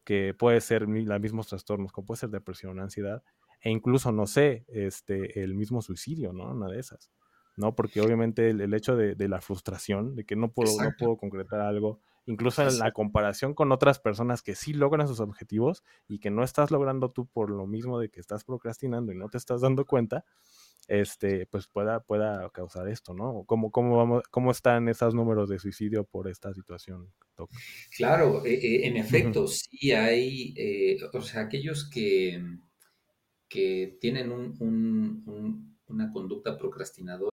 [0.03, 3.23] que puede ser los mismos trastornos, como puede ser depresión, ansiedad,
[3.61, 6.51] e incluso, no sé, este, el mismo suicidio, ¿no?
[6.51, 7.09] Una de esas,
[7.57, 7.73] ¿no?
[7.73, 11.99] Porque obviamente el, hecho de, la frustración, de que no puedo, no puedo concretar algo,
[12.25, 16.43] incluso en la comparación con otras personas que sí logran sus objetivos y que no
[16.43, 19.85] estás logrando tú por lo mismo de que estás procrastinando y no te estás dando
[19.85, 20.25] cuenta,
[20.87, 23.43] este, pues pueda, pueda causar esto, ¿no?
[23.45, 27.11] ¿Cómo, cómo, vamos, ¿Cómo están esos números de suicidio por esta situación?
[27.95, 32.41] Claro, e, e, en efecto, sí hay, eh, o sea, aquellos que,
[33.49, 37.32] que tienen una conducta procrastinadora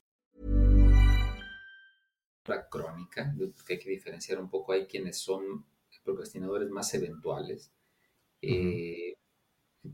[2.55, 3.33] La crónica,
[3.65, 4.73] que hay que diferenciar un poco.
[4.73, 5.65] Hay quienes son
[6.03, 7.71] procrastinadores más eventuales,
[8.41, 9.15] eh,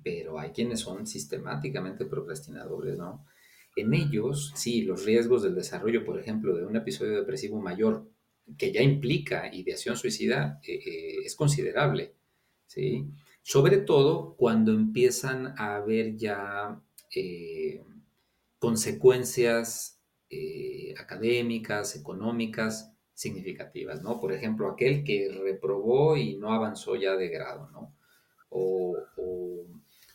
[0.03, 3.25] pero hay quienes son sistemáticamente procrastinadores, ¿no?
[3.75, 8.09] En ellos, sí, los riesgos del desarrollo, por ejemplo, de un episodio depresivo mayor
[8.57, 12.13] que ya implica ideación suicida eh, eh, es considerable.
[12.65, 13.05] ¿sí?
[13.47, 16.81] sobre todo cuando empiezan a haber ya
[17.15, 17.81] eh,
[18.59, 19.96] consecuencias
[20.29, 24.19] eh, académicas, económicas significativas, ¿no?
[24.19, 27.95] Por ejemplo, aquel que reprobó y no avanzó ya de grado, ¿no?
[28.49, 28.95] O,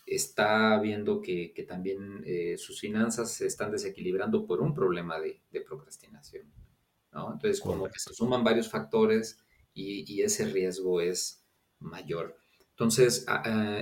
[0.07, 6.53] está viendo que, también eh, sus finanzas se están desequilibrando por un problema de, procrastinación,
[7.13, 7.33] ¿no?
[7.33, 9.39] Entonces, como que se suman varios factores
[9.75, 11.43] y ese riesgo es
[11.79, 12.42] mayor.
[12.83, 13.25] Entonces,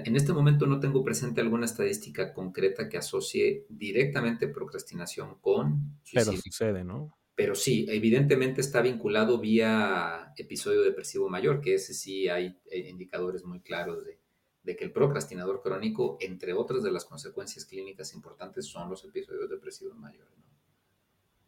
[0.05, 6.33] en este momento no tengo presente alguna estadística concreta que asocie directamente procrastinación con suicidio.
[6.33, 7.17] Pero sucede, ¿no?
[7.35, 13.61] Pero sí, evidentemente está vinculado vía episodio depresivo mayor, que ese sí hay indicadores muy
[13.61, 19.03] claros de, que el procrastinador crónico, entre otras de las consecuencias clínicas importantes, son los
[19.03, 20.35] episodios depresivos mayores.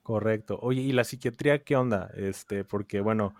[0.02, 0.58] Correcto.
[0.62, 2.10] Oye, ¿y la psiquiatría qué onda?
[2.16, 3.34] Este, porque bueno,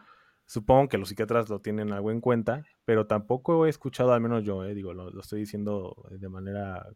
[0.53, 4.45] Supongo que los psiquiatras lo tienen algo en cuenta, pero tampoco he escuchado, al menos
[4.45, 6.87] yo, eh, digo, lo, estoy diciendo de manera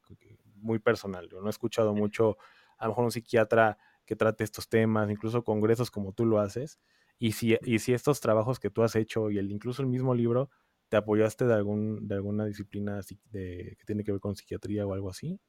[0.57, 1.27] muy personal.
[1.31, 2.37] Yo no he escuchado mucho,
[2.77, 6.79] a lo mejor un psiquiatra que trate estos temas, incluso congresos como tú lo haces.
[7.19, 10.15] Y si, y si estos trabajos que tú has hecho y el, incluso el mismo
[10.15, 10.51] libro,
[10.91, 14.93] ¿te apoyaste de, algún, de alguna disciplina de, que tiene que ver con psiquiatría o
[14.93, 15.41] algo así?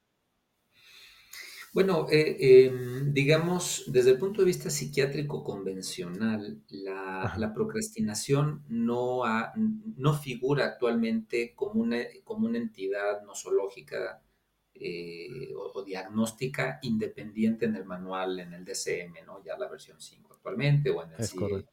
[1.78, 9.22] Bueno, eh, em, digamos, desde el punto de vista psiquiátrico convencional, la, procrastinación no,
[9.96, 14.24] no figura actualmente como una, como una entidad nosológica
[14.74, 19.44] eh, o, diagnóstica independiente en el manual, en el DCM, ¿no?
[19.44, 21.66] Ya la versión 5 actualmente, o en el CIE,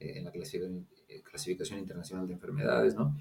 [0.00, 3.16] en la eh, clasificación, internacional de enfermedades, ¿no?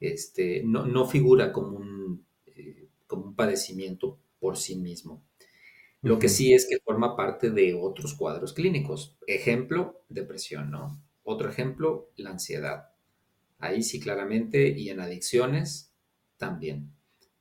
[0.00, 2.26] Este, no, no figura como un,
[3.06, 5.29] como un padecimiento por sí mismo.
[6.02, 9.18] Lo que sí es que forma parte de otros cuadros clínicos.
[9.26, 11.02] Ejemplo, depresión, ¿no?
[11.22, 12.88] Otro ejemplo, la ansiedad.
[13.58, 15.94] Ahí sí claramente, y en adicciones
[16.38, 16.94] también.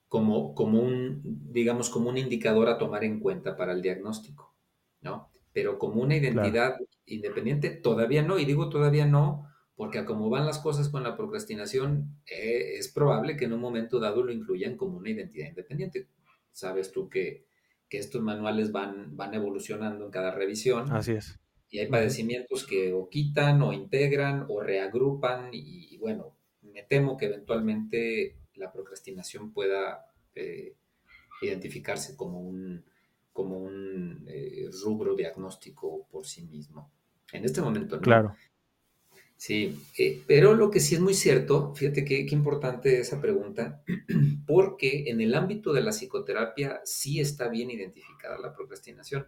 [0.09, 4.55] Como, como un, digamos, como un indicador a tomar en cuenta para el diagnóstico,
[5.01, 5.29] ¿no?
[5.53, 10.59] Pero como una identidad independiente, todavía no, y digo todavía no, porque como van las
[10.59, 14.97] cosas con la procrastinación, eh, es probable que en un momento dado lo incluyan como
[14.97, 16.09] una identidad independiente.
[16.51, 17.48] Sabes tú que
[17.89, 20.91] que estos manuales van, van evolucionando en cada revisión.
[20.91, 21.39] Así es.
[21.71, 27.25] Y hay padecimientos que o quitan o integran o reagrupan y, bueno, me temo que
[27.25, 30.75] eventualmente la procrastinación pueda eh,
[31.41, 32.85] identificarse como un,
[33.31, 36.91] como un eh, rubro diagnóstico por sí mismo.
[37.31, 38.01] En este momento no.
[38.01, 38.35] Claro.
[39.39, 43.85] Sí, eh, pero lo que sí es muy cierto, fíjate qué, importante esa pregunta,
[44.45, 49.27] porque en el ámbito de la psicoterapia sí está bien identificada la procrastinación.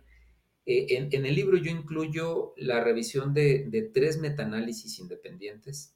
[0.66, 5.96] Eh, en, el libro yo incluyo la revisión de, tres metaanálisis independientes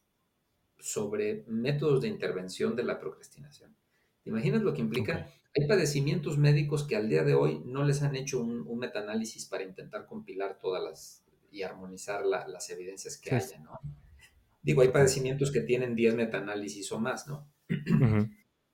[0.80, 3.76] sobre métodos de intervención de la procrastinación.
[4.24, 5.30] ¿Te imaginas lo que implica?
[5.58, 9.46] Hay padecimientos médicos que al día de hoy no les han hecho un, un metaanálisis
[9.46, 13.80] para intentar compilar todas las y armonizar las evidencias que haya, ¿no?
[14.66, 17.48] Digo, hay padecimientos que tienen 10 metaanálisis o más, ¿no?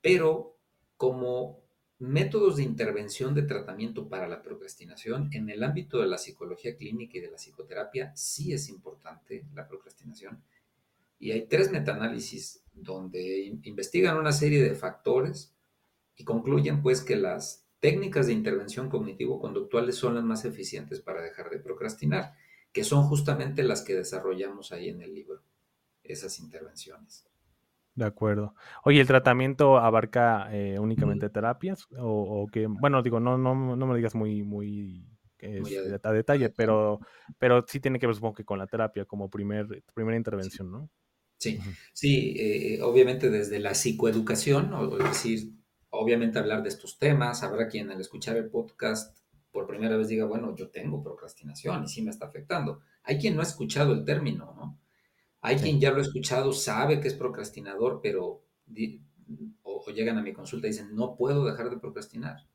[0.01, 0.57] Pero
[0.95, 1.65] como
[1.99, 7.17] métodos de intervención de tratamiento para la procrastinación, en el ámbito de la psicología clínica
[7.17, 10.41] y de la psicoterapia, sí es importante la procrastinación.
[11.19, 15.53] Y hay tres metaanálisis donde investigan una serie de factores
[16.15, 21.49] y concluyen pues que las técnicas de intervención cognitivo-conductuales son las más eficientes para dejar
[21.49, 22.35] de procrastinar,
[22.71, 25.43] que son justamente las que desarrollamos ahí en el libro
[26.11, 27.25] esas intervenciones.
[27.93, 28.55] De acuerdo.
[28.83, 31.87] Oye, ¿el tratamiento abarca eh, únicamente terapias?
[31.97, 35.05] O, que, bueno, digo, no, no, no me digas muy, muy,
[36.03, 36.99] a, detalle, pero,
[37.37, 40.89] pero sí tiene que ver, supongo que con la terapia como primer, primera intervención, ¿no?
[41.37, 41.59] Sí,
[41.91, 45.51] sí, eh, obviamente desde la psicoeducación, o, es decir,
[45.89, 49.17] obviamente hablar de estos temas, habrá quien al escuchar el podcast
[49.51, 52.81] por primera vez diga, bueno, yo tengo procrastinación y sí me está afectando.
[53.03, 54.79] Hay quien no ha escuchado el término, ¿no?
[55.41, 58.43] Hay quien ya lo ha escuchado, sabe que es procrastinador, pero
[59.63, 62.47] o, llegan a mi consulta y dicen, no puedo dejar de procrastinar,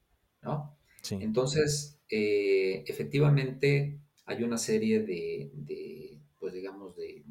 [0.43, 0.77] ¿no?
[1.11, 7.25] Entonces, eh, efectivamente, hay una serie de, pues digamos, de,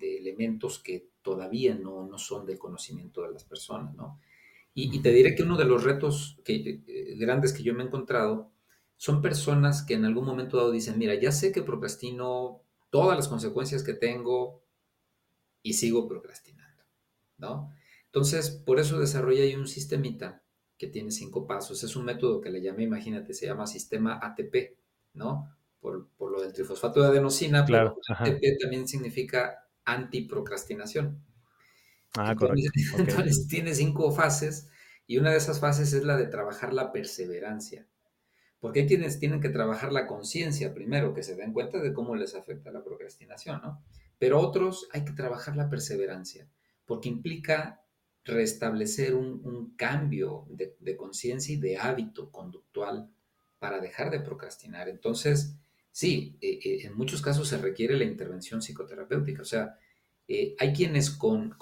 [0.00, 4.20] elementos que todavía no, son del conocimiento de las personas, ¿no?
[4.72, 7.86] Y, te diré que uno de los retos que, eh, grandes que yo me he
[7.86, 8.52] encontrado
[8.96, 13.28] son personas que en algún momento dado dicen, mira, ya sé que procrastino todas las
[13.28, 14.59] consecuencias que tengo
[15.62, 16.84] y sigo procrastinando,
[17.38, 17.72] ¿no?
[18.06, 20.42] Entonces, por eso desarrolla ahí un sistemita
[20.76, 21.84] que tiene cinco pasos.
[21.84, 24.76] Es un método que le llamé, imagínate, se llama sistema ATP,
[25.14, 25.54] ¿no?
[25.78, 31.22] Por, lo del trifosfato de adenosina, claro, ATP también significa antiprocrastinación.
[32.16, 32.70] Ah, correcto.
[32.98, 34.68] Entonces tiene cinco fases
[35.06, 37.86] y una de esas fases es la de trabajar la perseverancia.
[38.58, 42.14] Porque hay quienes tienen que trabajar la conciencia primero, que se den cuenta de cómo
[42.14, 43.82] les afecta la procrastinación, ¿no?
[44.20, 46.46] Pero otros hay que trabajar la perseverancia,
[46.84, 47.80] porque implica
[48.22, 53.08] restablecer un, cambio de, conciencia y de hábito conductual
[53.58, 54.90] para dejar de procrastinar.
[54.90, 55.56] Entonces,
[55.90, 59.40] sí, eh, eh, en muchos casos se requiere la intervención psicoterapéutica.
[59.40, 59.78] O sea,
[60.28, 61.56] eh, hay quienes con,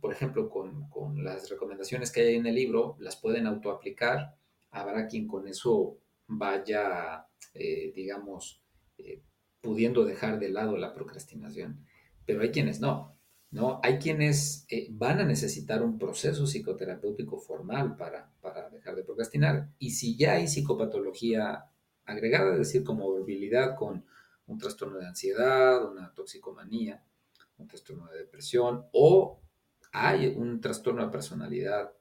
[0.00, 4.36] por ejemplo, con, con, las recomendaciones que hay en el libro, las pueden autoaplicar.
[4.70, 8.62] Habrá quien con eso vaya, digamos,
[9.66, 11.84] pudiendo dejar de lado la procrastinación,
[12.24, 13.18] pero hay quienes no.
[13.50, 13.80] ¿no?
[13.82, 18.30] Hay quienes eh, van a necesitar un proceso psicoterapéutico formal para,
[18.70, 19.70] dejar de procrastinar.
[19.80, 21.64] Y si ya hay psicopatología
[22.04, 24.04] agregada, es decir, como comorbilidad con
[24.46, 27.04] un trastorno de ansiedad, una toxicomanía,
[27.58, 29.40] un trastorno de depresión o
[29.90, 31.92] hay un trastorno de personalidad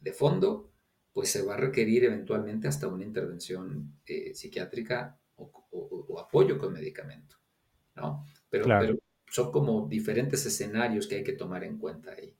[0.00, 0.70] de fondo,
[1.14, 7.36] pues se va a requerir eventualmente hasta una intervención eh, psiquiátrica o, apoyo con medicamento,
[7.96, 8.24] ¿no?
[8.48, 12.36] Pero, pero son como diferentes escenarios que hay que tomar en cuenta ahí.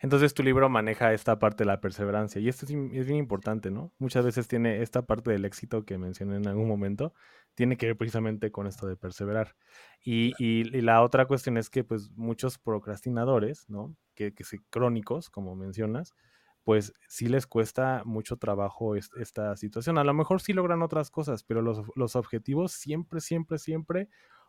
[0.00, 3.92] Entonces tu libro maneja esta parte de la perseverancia y esto es, bien importante, ¿no?
[3.98, 7.14] Muchas veces tiene esta parte del éxito que mencioné en algún momento,
[7.54, 9.56] tiene que ver precisamente con esto de perseverar.
[10.04, 13.96] Y, y, la otra cuestión es que pues muchos procrastinadores, ¿no?
[14.14, 16.14] Que, que crónicos, como mencionas,
[16.64, 19.98] pues sí les cuesta mucho trabajo esta situación.
[19.98, 24.08] A lo mejor sí logran otras cosas, pero los, los objetivos siempre, siempre, siempre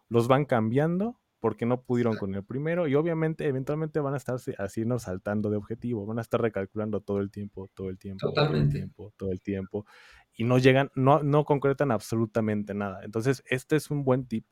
[0.09, 4.37] los van cambiando porque no pudieron con el primero y obviamente eventualmente van a estar
[4.59, 8.57] haciendo saltando de objetivo, van a estar recalculando todo el tiempo, todo el tiempo, Totalmente.
[8.57, 9.85] todo el tiempo, todo el tiempo
[10.33, 13.03] y no llegan, no, no concretan absolutamente nada.
[13.03, 14.45] Entonces, este es un buen tip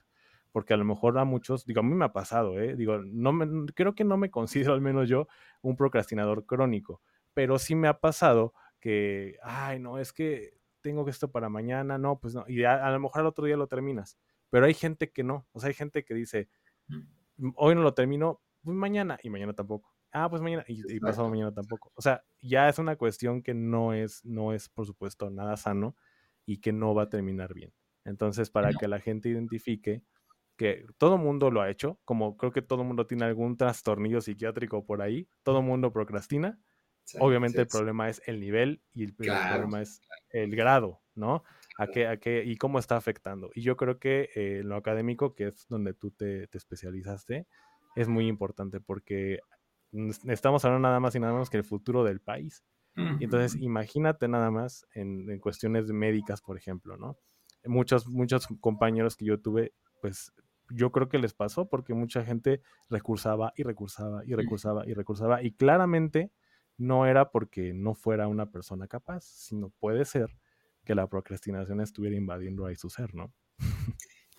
[0.51, 2.76] porque a lo mejor a muchos, digo, a mí me ha pasado, ¿eh?
[2.76, 4.32] digo, no me, creo que no me
[4.72, 5.28] considero al menos yo
[5.62, 7.01] un procrastinador crónico,
[7.34, 12.19] pero sí me ha pasado que, ay, no, es que tengo esto para mañana, no,
[12.19, 14.17] pues no, y a, a lo mejor al otro día lo terminas
[14.49, 16.49] pero hay gente que no, o sea, hay gente que dice,
[16.88, 19.93] mm, hoy no lo termino, pues mañana, y mañana tampoco.
[20.11, 21.91] Ah, pues mañana, y, pasado mañana tampoco.
[21.95, 25.95] O sea, ya es una cuestión que no es, no es, por supuesto, nada sano
[26.47, 27.73] y que no va a terminar bien.
[28.05, 30.01] Entonces, para que la gente identifique
[30.57, 34.84] que todo mundo lo ha hecho, como creo que todo mundo tiene algún trastornillo psiquiátrico
[34.86, 36.59] por ahí, todo mundo procrastina.
[37.20, 40.01] Obviamente el problema es el nivel y el, problema es
[40.32, 41.43] el grado, ¿no?
[41.80, 43.51] a qué, a qué, y cómo está afectando.
[43.55, 47.47] Y yo creo que eh, lo académico, que es donde tú te, te, especializaste,
[47.95, 49.39] es muy importante porque
[50.28, 52.64] estamos hablando nada más y nada menos que el futuro del país.
[53.22, 57.18] Entonces, imagínate nada más en, en, cuestiones médicas, por ejemplo, ¿no?
[57.64, 60.34] Muchos, muchos compañeros que yo tuve, pues
[60.70, 65.41] yo creo que les pasó porque mucha gente recursaba y recursaba y recursaba y recursaba
[65.41, 66.30] y claramente
[66.80, 70.36] no era porque no fuera una persona capaz, sino puede ser
[70.86, 73.32] que la procrastinación estuviera invadiendo ahí su ser, ¿no?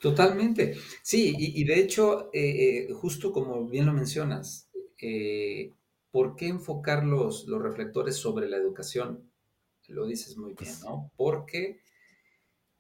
[0.00, 0.76] Totalmente.
[1.02, 5.72] Sí, y, de hecho, eh, eh, justo como bien lo mencionas, eh,
[6.10, 9.30] ¿por qué enfocar los, los reflectores sobre la educación?
[9.88, 11.12] Lo dices muy bien, ¿no?
[11.16, 11.82] Porque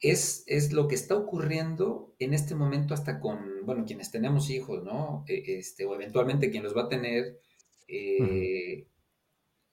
[0.00, 4.82] es, es, lo que está ocurriendo en este momento hasta con, bueno, quienes tenemos hijos,
[4.82, 5.24] ¿no?
[5.26, 7.38] Este, o eventualmente quien los va a tener,
[7.86, 8.86] e-,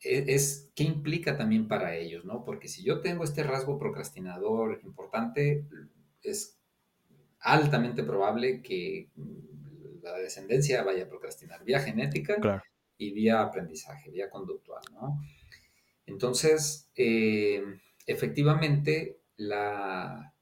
[0.02, 2.44] es qué implica también para ellos, ¿no?
[2.44, 5.66] Porque si yo tengo este rasgo procrastinador importante,
[6.22, 6.58] es
[7.40, 9.10] altamente probable que
[10.02, 12.64] la descendencia vaya a procrastinar vía genética
[12.98, 15.22] y vía aprendizaje, vía conductual, ¿no?
[16.06, 17.62] Entonces, eh,
[18.06, 20.34] efectivamente, la,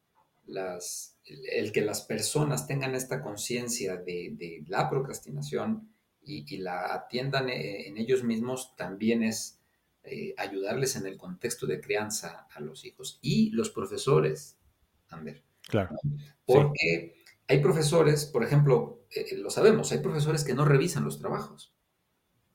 [1.25, 5.94] el que las personas tengan esta conciencia de, de la procrastinación
[6.25, 9.59] y, la atiendan eh, en ellos mismos también es
[10.03, 13.19] eh, ayudarles en el contexto de crianza a los hijos.
[13.21, 14.57] Y los profesores,
[15.09, 15.43] Amber.
[15.67, 15.95] Claro.
[16.45, 17.15] Porque
[17.47, 21.73] hay profesores, por ejemplo, eh, lo sabemos, hay profesores que no revisan los trabajos,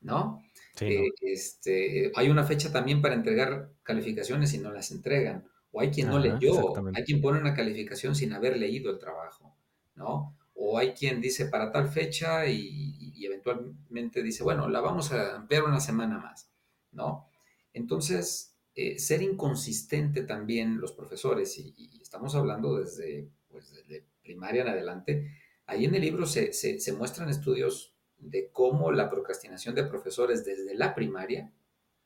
[0.01, 0.41] ¿no?
[0.79, 5.45] este, hay una fecha también para entregar calificaciones y no las entregan.
[5.71, 9.55] O hay quien no leyó, hay quien pone una calificación sin haber leído el trabajo,
[9.95, 10.37] ¿no?
[10.63, 15.63] O hay quien dice para tal fecha y, eventualmente dice, bueno, la vamos a ampliar
[15.63, 16.51] una semana más,
[16.91, 17.27] ¿no?
[17.73, 23.73] Entonces, eh, ser inconsistente también los profesores, y, estamos hablando desde, pues,
[24.21, 25.31] primaria en adelante,
[25.65, 30.75] ahí en el libro se, se, muestran estudios de cómo la procrastinación de profesores desde
[30.75, 31.51] la primaria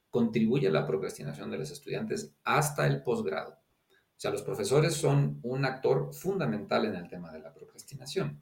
[0.09, 3.64] contribuye a la procrastinación de los estudiantes hasta el posgrado.
[4.17, 8.39] O sea, los profesores son un actor fundamental en el tema de la procrastinación.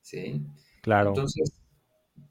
[0.00, 0.42] ¿Sí?
[0.80, 1.10] Claro.
[1.10, 1.52] Entonces,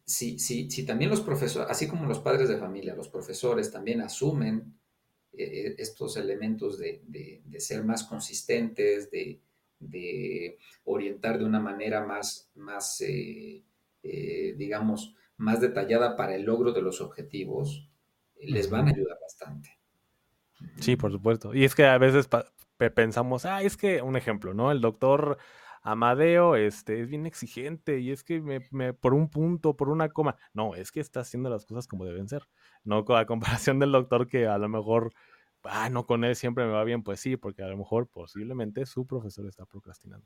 [0.05, 4.01] si, si, si también los profesores, así como los padres de familia, los profesores también
[4.01, 4.73] asumen
[5.35, 9.39] eh, estos elementos de, ser más consistentes, de,
[10.85, 13.63] orientar de una manera más, más eh,
[14.03, 17.89] eh, digamos, más detallada para el logro de los objetivos,
[18.39, 19.69] les van a ayudar bastante.
[20.79, 21.53] Sí, por supuesto.
[21.53, 22.27] Y es que a veces
[22.91, 24.71] pensamos, ah, es que un ejemplo, ¿no?
[24.71, 25.37] El doctor
[25.83, 30.37] Amadeo este, es bien exigente y es que me, por un punto, por una coma.
[30.53, 32.47] No, es que está haciendo las cosas como deben ser.
[32.85, 35.13] No la comparación del doctor que a lo mejor,
[35.63, 37.03] ah, no, con él siempre me va bien.
[37.03, 40.25] Pues sí, porque a lo mejor posiblemente su profesor está procrastinando.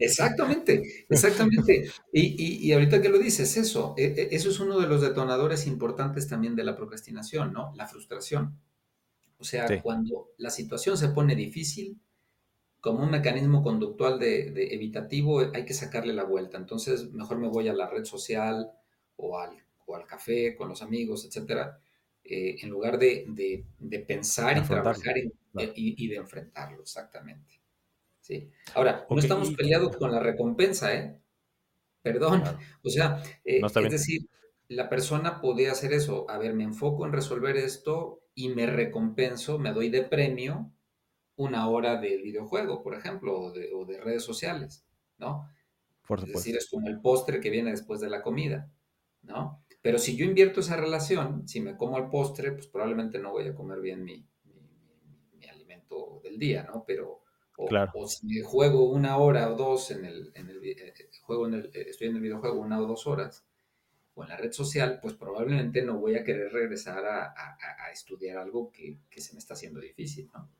[0.00, 1.88] Exactamente, exactamente.
[2.12, 5.68] Y, y, ahorita que lo dices, eso, e, e, eso es uno de los detonadores
[5.68, 7.72] importantes también de la procrastinación, ¿no?
[7.76, 8.58] La frustración.
[9.38, 12.00] O sea, cuando la situación se pone difícil,
[12.80, 16.56] como un mecanismo conductual de, evitativo, hay que sacarle la vuelta.
[16.56, 18.70] Entonces, mejor me voy a la red social
[19.16, 19.56] o al,
[19.86, 21.80] o al café con los amigos, etcétera,
[22.24, 23.64] eh, en lugar de,
[24.06, 27.60] pensar y trabajar y, de enfrentarlo, exactamente.
[28.20, 28.50] ¿Sí?
[28.74, 31.18] Ahora, no estamos peleados con la recompensa, ¿eh?
[32.02, 32.42] Perdón.
[32.82, 34.28] O sea, eh, es decir,
[34.68, 36.28] la persona puede hacer eso.
[36.30, 40.70] A ver, me enfoco en resolver esto y me recompenso, me doy de premio
[41.36, 44.86] una hora de videojuego, por ejemplo, o de, redes sociales,
[45.18, 45.50] ¿no?
[46.06, 46.20] Por.
[46.20, 48.70] Es decir, es como el postre que viene después de la comida,
[49.22, 49.64] ¿no?
[49.80, 53.48] Pero si yo invierto esa relación, si me como el postre, pues probablemente no voy
[53.48, 54.28] a comer bien mi,
[55.50, 56.84] alimento del día, ¿no?
[56.86, 57.22] Pero,
[57.56, 57.90] o, claro.
[57.94, 61.66] o, si juego una hora o dos en el, en el, eh, juego en el,
[61.72, 63.46] eh, estoy en el videojuego una o dos horas,
[64.16, 67.34] o en la red social, pues probablemente no voy a querer regresar a,
[67.92, 70.50] estudiar algo que, que, se me está haciendo difícil, ¿no?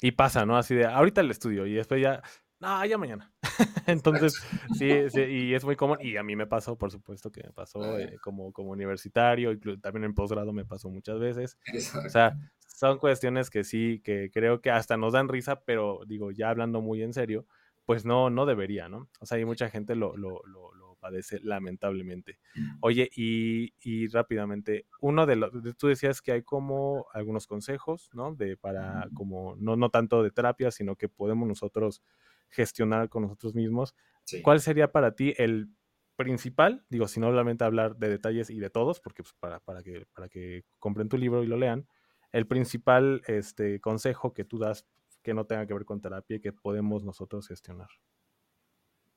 [0.00, 0.56] Y pasa, ¿no?
[0.56, 2.22] Así de, ahorita el estudio y después ya,
[2.60, 3.30] no, ya mañana.
[3.86, 4.34] Entonces,
[4.78, 5.98] sí, y es muy común.
[6.00, 9.58] Y a mí me pasó, por supuesto que me pasó eh, como, como universitario, y
[9.80, 11.58] también en posgrado me pasó muchas veces.
[12.04, 12.34] O sea,
[12.66, 16.80] son cuestiones que sí, que creo que hasta nos dan risa, pero digo, ya hablando
[16.80, 17.46] muy en serio,
[17.84, 19.10] pues no, no debería, ¿no?
[19.20, 20.73] O sea, hay mucha gente lo, lo, lo,
[21.04, 22.38] padece lamentablemente.
[22.54, 22.78] Mm.
[22.80, 28.34] Oye, y, rápidamente, uno de los, tú decías que hay como algunos consejos, ¿no?
[28.34, 32.02] De para como, no, no tanto de terapia, sino que podemos nosotros
[32.48, 33.94] gestionar con nosotros mismos.
[34.42, 35.68] ¿Cuál sería para ti el
[36.16, 36.86] principal?
[36.88, 40.06] Digo, si no solamente hablar de detalles y de todos, porque pues, para, para, que,
[40.14, 41.86] para que compren tu libro y lo lean,
[42.32, 44.86] el principal este, consejo que tú das
[45.22, 47.88] que no tenga que ver con terapia y que podemos nosotros gestionar.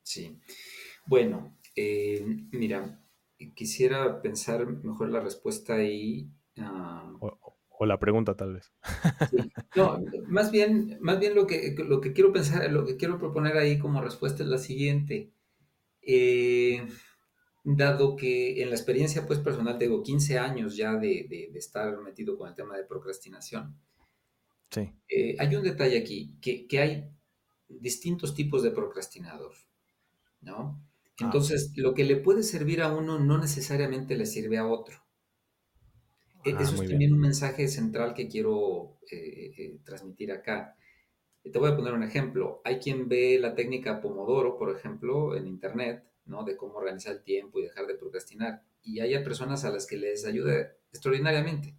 [0.08, 0.40] Sí.
[1.04, 3.00] Bueno, eh, mira,
[3.54, 6.28] quisiera pensar mejor la respuesta ahí.
[6.56, 8.72] Ah, o, la pregunta tal vez.
[9.76, 13.56] No, más bien, más bien lo que, lo que quiero pensar, lo que quiero proponer
[13.56, 15.30] ahí como respuesta es la siguiente.
[16.02, 16.84] Eh,
[17.62, 22.48] dado que en la experiencia pues personal tengo 15 años ya de, estar metido con
[22.48, 23.78] el tema de procrastinación.
[24.70, 24.90] Sí.
[25.08, 27.08] Eh, hay un detalle aquí, que, que, hay
[27.68, 29.54] distintos tipos de procrastinador,
[30.40, 30.87] ¿no?
[31.20, 35.04] Ah, Entonces, lo que le puede servir a uno no necesariamente le sirve a otro.
[36.44, 40.76] E, ah, eso es también un mensaje central que quiero eh, eh, transmitir acá.
[41.42, 42.60] Te voy a poner un ejemplo.
[42.64, 46.44] Hay quien ve la técnica Pomodoro, por ejemplo, en Internet, ¿no?
[46.44, 48.62] De cómo organizar el tiempo y dejar de procrastinar.
[48.82, 51.74] Y hay personas a las que les ayuda extraordinariamente.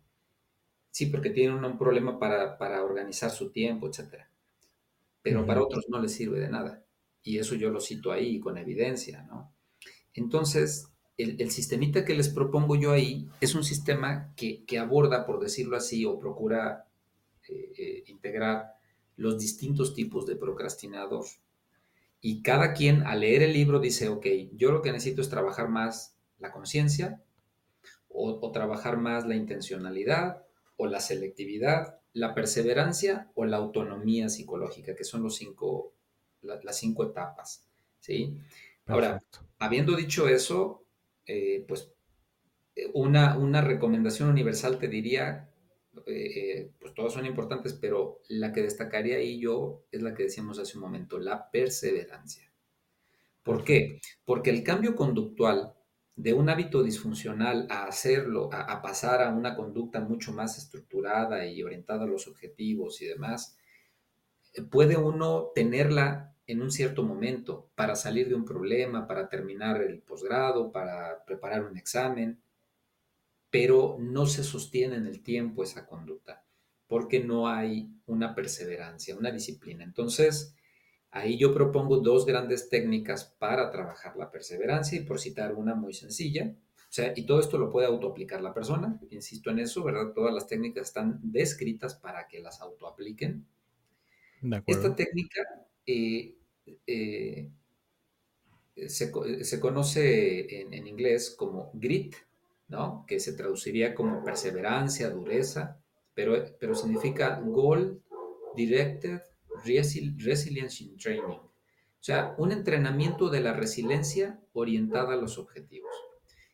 [0.92, 4.26] Sí, porque tienen un, problema para, organizar su tiempo, etc.
[5.22, 6.84] Pero para otros no les sirve de nada
[7.24, 9.54] y eso yo lo cito ahí con evidencia, ¿no?
[10.14, 15.76] Entonces, el, sistemita que les propongo yo ahí es un sistema que, aborda, por decirlo
[15.76, 16.88] así, o procura
[17.48, 18.74] eh, eh, integrar
[19.18, 21.26] los distintos tipos de procrastinador.
[22.22, 25.70] Y cada quien al leer el libro dice, ok, yo lo que necesito es trabajar
[25.70, 27.22] más la conciencia,
[28.08, 30.44] o, trabajar más la intencionalidad,
[30.78, 35.94] o la selectividad, la perseverancia o la autonomía psicológica, que son los cinco
[36.42, 37.68] las cinco etapas,
[38.00, 38.38] ¿sí?
[38.88, 39.24] Ahora,
[39.60, 40.84] habiendo dicho eso,
[41.26, 41.92] eh, pues
[42.94, 45.50] una, una, recomendación universal te diría,
[46.08, 50.24] eh, eh, pues todas son importantes, pero la que destacaría ahí yo es la que
[50.24, 52.52] decíamos hace un momento, la perseverancia.
[53.44, 54.02] ¿Por qué?
[54.26, 55.74] Porque el cambio conductual
[56.16, 61.46] de un hábito disfuncional a hacerlo, a, a, pasar a una conducta mucho más estructurada
[61.46, 63.58] y orientada a los objetivos y demás,
[64.70, 70.00] puede uno tenerla en un cierto momento para salir de un problema, para terminar el
[70.00, 72.42] posgrado, para preparar un examen,
[73.50, 76.44] pero no se sostiene en el tiempo esa conducta,
[76.88, 79.84] porque no hay una perseverancia, una disciplina.
[79.84, 80.56] Entonces,
[81.12, 85.94] Ahí yo propongo dos grandes técnicas para trabajar la perseverancia y por citar una muy
[85.94, 86.54] sencilla.
[87.16, 89.00] Y todo esto lo puede autoaplicar la persona.
[89.10, 90.12] Insisto en eso, ¿verdad?
[90.14, 93.46] Todas las técnicas están descritas para que las autoapliquen.
[94.68, 95.42] Esta técnica
[95.86, 96.36] eh,
[96.88, 97.50] eh,
[98.88, 102.16] se, conoce en, en, inglés como grit,
[102.68, 103.06] ¿no?
[103.08, 105.82] Que se traduciría como perseverancia, dureza,
[106.14, 108.02] pero, pero significa goal
[108.56, 109.22] directed
[109.66, 111.38] Resilience in Training.
[111.38, 115.92] O sea, un entrenamiento de la resiliencia orientada a los objetivos.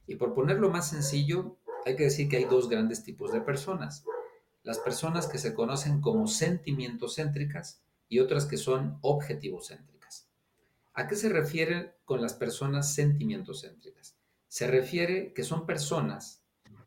[0.07, 4.03] Y por ponerlo más sencillo, hay que decir que hay dos grandes tipos de personas.
[4.65, 10.27] Las personas que se conocen como sentimientos céntricas y otras que son objetivos céntricas.
[10.95, 14.17] ¿A qué se refiere con las personas sentimientos céntricas?
[14.47, 16.41] Se refiere que son personas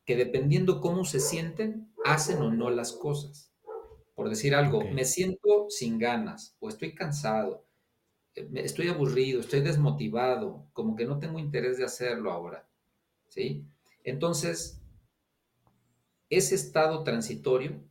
[0.05, 3.53] que dependiendo cómo se sienten, hacen o no las cosas.
[4.16, 7.64] Por decir algo, me siento sin ganas o estoy cansado,
[8.35, 12.66] eh, estoy aburrido, estoy desmotivado, como que no tengo interés de hacerlo ahora.
[13.29, 13.64] ¿Sí?
[14.03, 14.81] Entonces,
[16.31, 17.83] ese estado transitorio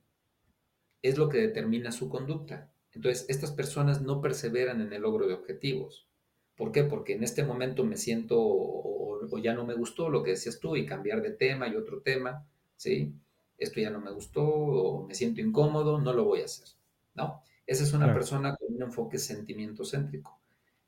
[1.02, 2.72] es lo que determina su conducta.
[2.92, 6.08] Entonces, estas personas no perseveran en el logro de objetivos.
[6.56, 6.84] ¿Por qué?
[6.84, 10.60] Porque en este momento me siento o, o ya no me gustó lo que decías
[10.60, 13.14] tú y cambiar de tema y otro tema, ¿sí?
[13.58, 16.68] esto ya no me gustó o me siento incómodo, no lo voy a hacer,
[17.16, 17.42] ¿no?
[17.66, 20.40] Esa es una persona con un enfoque sentimiento céntrico.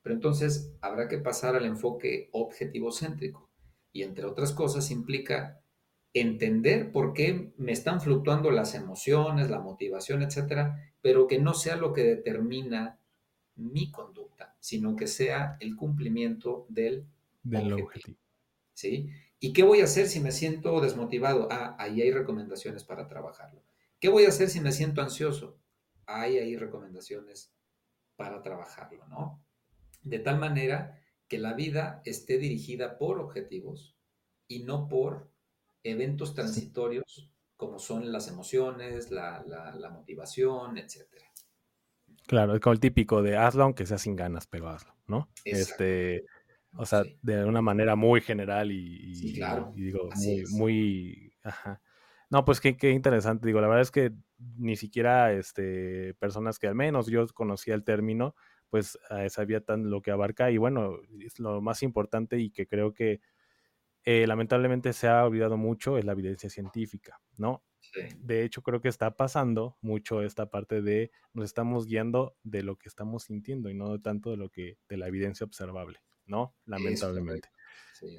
[0.02, 3.50] Pero entonces habrá que pasar al enfoque objetivo céntrico.
[3.91, 5.62] Y entre otras cosas implica
[6.14, 11.76] entender por qué me están fluctuando las emociones, la motivación, etcétera, pero que no sea
[11.76, 12.99] lo que determina
[13.55, 17.05] mi conducta, sino que sea el cumplimiento del,
[17.45, 17.86] objetivo.
[17.86, 18.18] objetivo.
[18.74, 19.10] ¿Sí?
[19.39, 21.47] ¿Y qué voy a hacer si me siento desmotivado?
[21.51, 23.64] Ah, ahí hay recomendaciones para trabajarlo.
[23.99, 25.57] ¿Qué voy a hacer si me siento ansioso?
[26.05, 27.53] Ahí hay recomendaciones
[28.16, 29.43] para trabajarlo, ¿no?
[30.01, 33.95] De tal manera que la vida esté dirigida por objetivos
[34.47, 35.29] y no por
[35.84, 41.04] eventos transitorios como son las emociones, la, motivación, etc.
[42.26, 45.30] Claro, es como el típico de hazlo aunque sea sin ganas, pero hazlo, ¿no?
[45.44, 46.24] Este,
[46.78, 49.34] o sea, de una manera muy general y,
[49.76, 51.82] digo, muy, muy, ajá.
[52.30, 53.48] No, pues qué, qué, interesante.
[53.48, 54.14] Digo, la verdad es que
[54.58, 58.36] ni siquiera este, personas que al menos yo conocía el término,
[58.70, 58.98] pues
[59.30, 60.50] sabía tan lo que abarca.
[60.52, 63.20] Y bueno, es lo más importante y que creo que
[64.12, 67.64] eh, lamentablemente se ha olvidado mucho es la evidencia científica, ¿no?
[68.18, 72.76] De hecho, creo que está pasando mucho esta parte de nos estamos guiando de lo
[72.78, 75.99] que estamos sintiendo y no tanto de lo que de la evidencia observable.
[76.30, 76.55] ¿no?
[76.66, 77.49] Lamentablemente.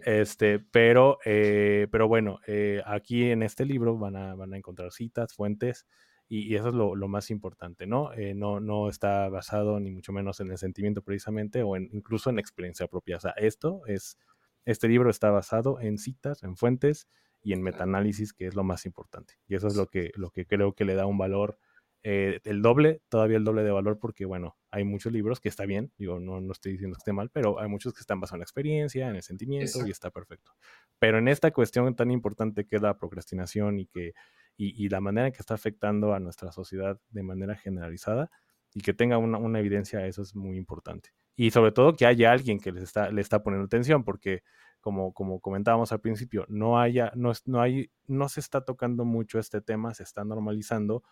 [0.04, 4.92] Este, pero, eh, pero bueno, eh, aquí en este libro van a, van a encontrar
[4.92, 5.86] citas, fuentes,
[6.28, 8.12] y, eso es lo, más importante, ¿no?
[8.12, 8.60] Eh, ¿no?
[8.60, 12.86] No está basado ni mucho menos en el sentimiento precisamente, o en, incluso en experiencia
[12.86, 13.16] propia.
[13.16, 14.16] O sea, esto es,
[14.64, 17.08] este libro está basado en citas, en fuentes
[17.42, 19.34] y en metaanálisis, que es lo más importante.
[19.48, 21.58] Y eso es lo que, lo que creo que le da un valor
[22.02, 25.66] eh, el doble, todavía el doble de valor porque, bueno, hay muchos libros que está
[25.66, 28.36] bien, digo, no, no estoy diciendo que esté mal, pero hay muchos que están basados
[28.36, 30.52] en la experiencia, en el sentimiento y está perfecto.
[30.98, 34.14] Pero en esta cuestión tan importante que es la procrastinación y que
[34.56, 38.30] y, la manera en que está afectando a nuestra sociedad de manera generalizada
[38.74, 41.10] y que tenga una, una evidencia, eso es muy importante.
[41.36, 44.42] Y sobre todo que haya alguien que les está, le está poniendo atención, porque
[44.80, 49.38] como, como comentábamos al principio, no, haya, no, no, hay, no se está tocando mucho
[49.38, 51.02] este tema, se está normalizando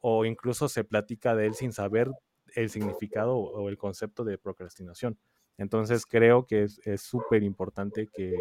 [0.00, 2.10] o incluso se platica de él sin saber
[2.54, 5.18] el significado o el concepto de procrastinación.
[5.58, 8.38] Entonces creo que es súper importante que,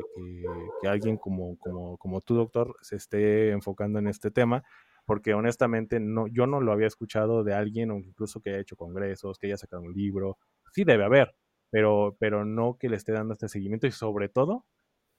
[0.81, 4.63] que, alguien como, como, como tú, doctor, se esté enfocando en este tema,
[5.05, 8.75] porque honestamente no, yo no lo había escuchado de alguien, o incluso que haya hecho
[8.75, 10.37] congresos, que haya sacado un libro.
[10.75, 11.33] Sí debe haber,
[11.69, 14.65] pero, pero no que le esté dando este seguimiento y sobre todo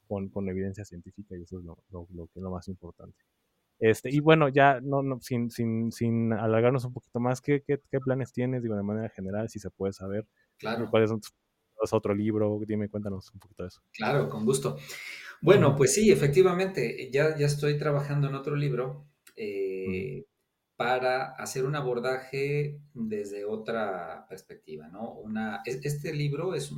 [0.06, 3.16] con, con evidencia científica, y eso es lo, lo, lo que es lo más importante.
[3.78, 7.80] Este, y bueno, ya no, no sin, sin, sin alargarnos un poquito más, ¿qué, ¿qué,
[7.90, 10.26] qué, planes tienes, digo, de manera general, si se puede saber?
[10.58, 10.90] Claro.
[10.90, 11.32] ¿Cuáles son tus
[11.90, 12.60] otro libro?
[12.66, 13.80] Dime, cuéntanos un poquito de eso.
[13.92, 14.76] Claro, con gusto.
[15.40, 20.26] Bueno, pues sí, efectivamente, ya, ya estoy trabajando en otro libro eh,
[20.76, 25.12] para hacer un abordaje desde otra perspectiva, ¿no?
[25.12, 26.70] Una, este libro es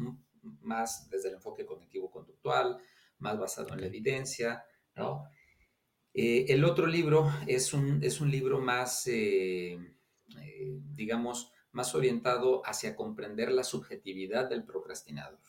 [0.61, 2.79] más desde el enfoque cognitivo-conductual,
[3.19, 5.25] más basado en la evidencia, ¿no?
[6.15, 9.75] Eh, el otro libro es un, es un libro más, eh,
[10.41, 15.41] eh, digamos, más orientado hacia comprender la subjetividad del procrastinador,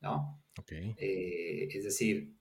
[0.00, 0.42] ¿no?
[0.66, 2.34] es decir,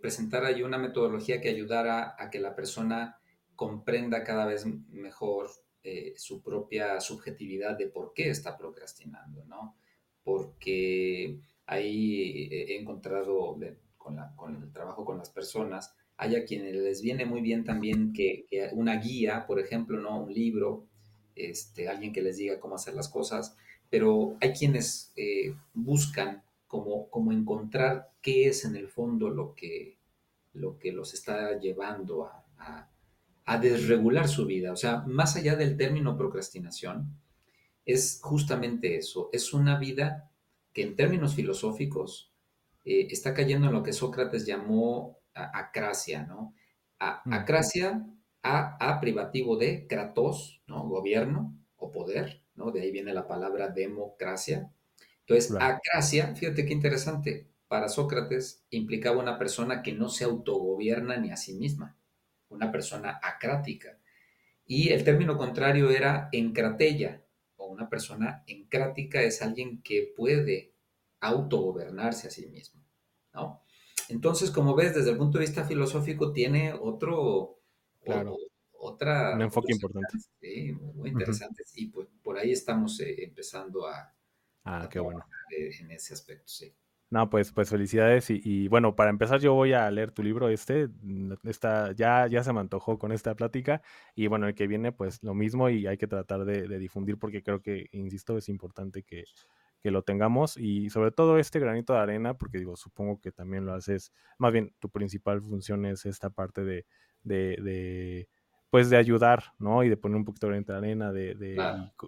[0.00, 3.18] presentar ahí una metodología que ayudara a que la persona
[3.58, 5.50] comprenda cada vez mejor
[5.82, 9.74] eh, su propia subjetividad de por qué está procrastinando, ¿no?
[10.22, 13.58] Porque ahí he encontrado
[13.96, 18.46] con, el trabajo con las personas, hay a quienes les viene muy bien también que,
[18.74, 20.22] una guía, por ejemplo, ¿no?
[20.22, 20.86] Un libro,
[21.34, 23.56] este, alguien que les diga cómo hacer las cosas,
[23.90, 29.98] pero hay quienes eh, buscan como, como encontrar qué es en el fondo lo que,
[30.52, 32.88] lo que los está llevando a, a,
[33.56, 34.72] desregular su vida.
[34.72, 37.16] O sea, más allá del término procrastinación,
[37.86, 40.30] es justamente eso, es una vida
[40.74, 42.34] que en términos filosóficos
[42.84, 46.54] eh, está cayendo en lo que Sócrates llamó acracia, ¿no?
[46.98, 48.04] acracia,
[48.42, 50.88] a, a, privativo de kratos, ¿no?
[50.88, 52.70] Gobierno o poder, ¿no?
[52.70, 54.70] De ahí viene la palabra democracia.
[55.20, 61.30] Entonces, acracia, fíjate qué interesante, para Sócrates implicaba una persona que no se autogobierna ni
[61.30, 61.97] a sí misma,
[62.48, 63.98] una persona acrática.
[64.66, 67.24] Y el término contrario era encratella,
[67.56, 70.74] o una persona encrática es alguien que puede
[71.20, 72.84] autogobernarse a sí mismo,
[73.32, 73.62] ¿no?
[74.08, 77.60] Entonces, como ves, desde el punto de vista filosófico tiene otro,
[78.02, 78.36] claro.
[78.72, 79.34] otra...
[79.34, 80.18] Un enfoque importante.
[80.40, 81.62] Sí, muy interesante.
[81.74, 84.14] Y pues por ahí estamos eh, empezando a...
[84.64, 85.24] Ah, qué bueno.
[85.50, 86.74] En ese aspecto, sí.
[87.10, 88.28] No, pues, pues felicidades.
[88.28, 90.88] Y, bueno, para empezar, yo voy a leer tu libro este.
[91.02, 93.80] Mm, está, ya, ya se me antojó con esta plática.
[94.14, 97.42] Y bueno, el que viene, pues lo mismo, y hay que tratar de, difundir, porque
[97.42, 99.24] creo que, insisto, es importante que,
[99.80, 100.58] que, lo tengamos.
[100.58, 104.12] Y sobre todo este granito de arena, porque digo, supongo que también lo haces.
[104.38, 106.86] Más bien, tu principal función es esta parte de,
[107.22, 108.28] de, de
[108.70, 109.82] pues de ayudar, ¿no?
[109.82, 111.56] Y de poner un poquito de granito de arena, de, de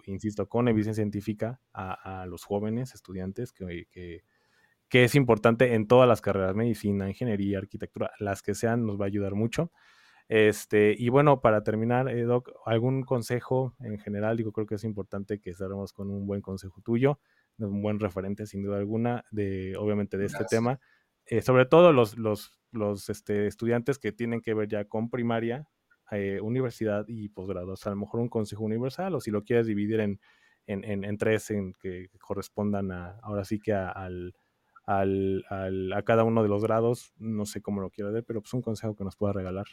[0.05, 4.23] insisto, con evidencia científica a, a los jóvenes estudiantes que, que
[4.91, 9.05] que es importante en todas las carreras, medicina, ingeniería, arquitectura, las que sean, nos va
[9.05, 9.71] a ayudar mucho.
[10.27, 14.83] Este, y bueno, para terminar, eh, Doc, algún consejo en general, digo, creo que es
[14.83, 17.21] importante que cerremos con un buen consejo tuyo,
[17.57, 20.81] un buen referente, sin duda alguna, de, obviamente, de este tema.
[21.25, 25.69] Eh, sobre todo los, los, los este, estudiantes que tienen que ver ya con primaria,
[26.11, 27.71] eh, universidad y posgrado.
[27.71, 30.19] O sea, a lo mejor un consejo universal, o si lo quieres dividir en,
[30.67, 34.33] en, en, en tres en que correspondan a, ahora sí que al
[34.85, 35.45] al,
[35.93, 37.13] a cada uno de los grados.
[37.17, 39.65] No sé cómo lo quiero ver, pero pues un consejo que nos pueda regalar.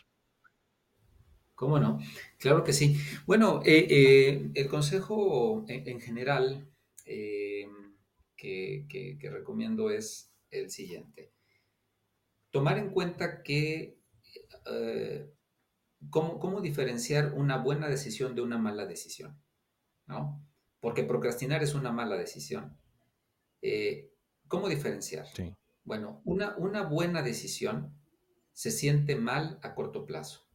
[1.54, 1.98] ¿Cómo no?
[2.38, 2.96] Claro que sí.
[3.26, 6.70] Bueno, eh, eh, el consejo en, general
[7.04, 7.66] eh,
[8.36, 11.32] que, recomiendo es el siguiente.
[12.50, 13.98] Tomar en cuenta que
[16.10, 19.42] cómo, cómo, diferenciar una buena decisión de una mala decisión,
[20.06, 20.40] ¿no?
[20.78, 22.78] Porque procrastinar es una mala decisión.
[24.48, 25.26] ¿Cómo diferenciar?
[25.84, 27.94] Bueno, una, una buena decisión
[28.52, 30.48] se siente mal a corto plazo,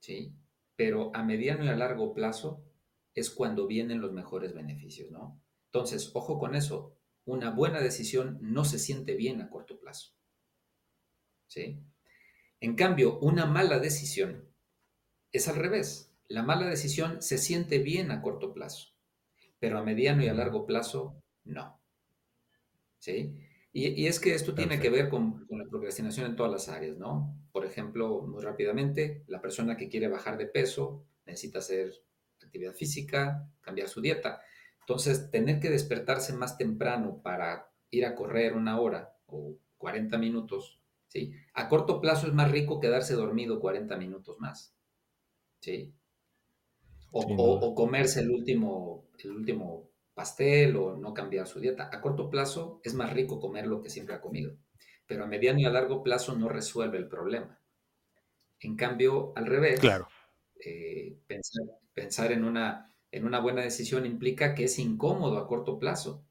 [0.00, 0.34] ¿sí?
[0.74, 2.64] Pero a mediano y a largo plazo
[3.14, 5.40] es cuando vienen los mejores beneficios, ¿no?
[5.66, 10.14] Entonces, ojo con eso, una buena decisión no se siente bien a corto plazo,
[11.46, 11.80] ¿sí?
[12.60, 14.48] En cambio, una mala decisión
[15.32, 16.12] es al revés.
[16.28, 18.94] La mala decisión se siente bien a corto plazo,
[19.58, 21.75] pero a mediano y a largo plazo no.
[23.06, 23.38] ¿Sí?
[23.72, 27.38] Y, es que esto tiene que ver con, la procrastinación en todas las áreas, ¿no?
[27.52, 31.92] Por ejemplo, muy rápidamente, la persona que quiere bajar de peso necesita hacer
[32.42, 34.40] actividad física, cambiar su dieta.
[34.80, 40.80] Entonces, tener que despertarse más temprano para ir a correr una hora o 40 minutos,
[41.06, 41.34] ¿sí?
[41.52, 44.74] A corto plazo es más rico quedarse dormido 40 minutos más,
[45.60, 45.94] ¿sí?
[47.12, 51.90] O, o comerse el último, el último pastel o no cambiar su dieta.
[51.92, 54.56] A corto plazo es más rico comer lo que siempre ha comido,
[55.06, 57.60] pero a mediano y a largo plazo no resuelve el problema.
[58.60, 60.08] En cambio, al revés, claro.
[60.64, 61.18] Eh,
[61.92, 66.24] pensar, en, una, en una buena decisión implica que es incómodo a corto plazo,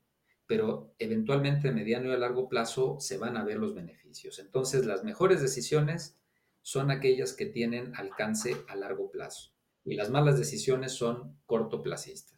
[0.47, 4.39] pero eventualmente a mediano y a largo plazo se van a ver los beneficios.
[4.39, 6.19] Entonces, las mejores decisiones
[6.63, 9.51] son aquellas que tienen alcance a largo plazo
[9.83, 12.34] y las malas decisiones son cortoplacistas.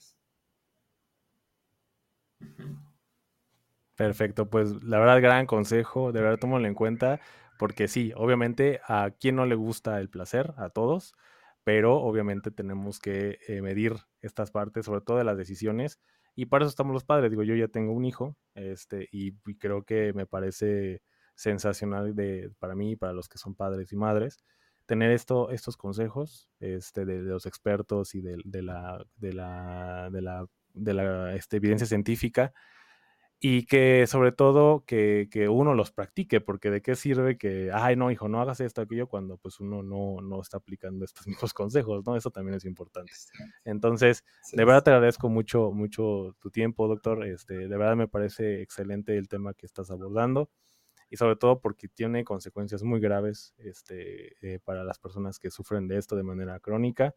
[3.95, 7.19] Perfecto, pues la verdad, gran consejo, de verdad tómalo en cuenta,
[7.57, 11.15] porque sí, obviamente a quien no le gusta el placer, a todos,
[11.63, 15.99] pero obviamente tenemos que eh, medir estas partes, sobre todo de las decisiones,
[16.35, 17.31] y para eso estamos los padres.
[17.31, 21.01] Digo, yo ya tengo un hijo, este, y, creo que me parece
[21.35, 24.37] sensacional de, para mí y para los que son padres y madres,
[24.85, 30.45] tener esto, estos consejos este, de, los expertos y de, la, de la, de la,
[30.77, 32.53] de la este, evidencia científica
[33.39, 37.95] y que sobre todo que, que, uno los practique, porque de qué sirve que, ay,
[37.95, 41.53] no, hijo, no hagas esto, aquello, cuando pues uno no, no está aplicando estos mismos
[41.53, 42.15] consejos, ¿no?
[42.15, 43.13] Eso también es importante.
[43.63, 44.23] Entonces,
[44.53, 47.25] de verdad te agradezco mucho, mucho tu tiempo, doctor.
[47.25, 50.49] Este, de verdad me parece excelente el tema que estás abordando
[51.09, 55.87] y sobre todo porque tiene consecuencias muy graves este, eh, para las personas que sufren
[55.87, 57.13] de esto de manera crónica.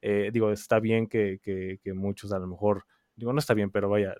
[0.00, 2.84] Eh, digo, está bien que, que, que muchos a lo mejor,
[3.16, 4.14] digo, no está bien, pero vaya,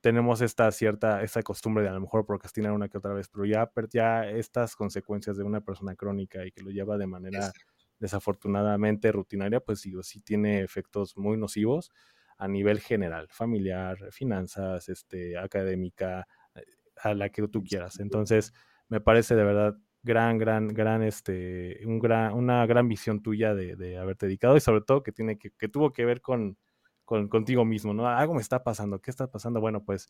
[0.00, 3.46] tenemos esta cierta, esta costumbre de a lo mejor procrastinar una que otra vez, pero
[3.46, 7.52] ya, ya estas consecuencias de una persona crónica y que lo lleva de manera
[7.98, 11.90] desafortunadamente rutinaria, pues sí, sí tiene efectos muy nocivos
[12.36, 16.64] a nivel general, familiar, finanzas, este, académica, eh,
[17.02, 18.00] a la que tú quieras.
[18.00, 18.52] Entonces,
[18.88, 23.76] me parece de verdad gran, gran, gran, este, un gran, una gran visión tuya de,
[23.76, 26.58] de haberte dedicado y sobre todo que tiene que, que tuvo que ver con,
[27.04, 28.08] con, contigo mismo, ¿no?
[28.08, 29.60] Algo me está pasando, ¿qué está pasando?
[29.60, 30.08] Bueno, pues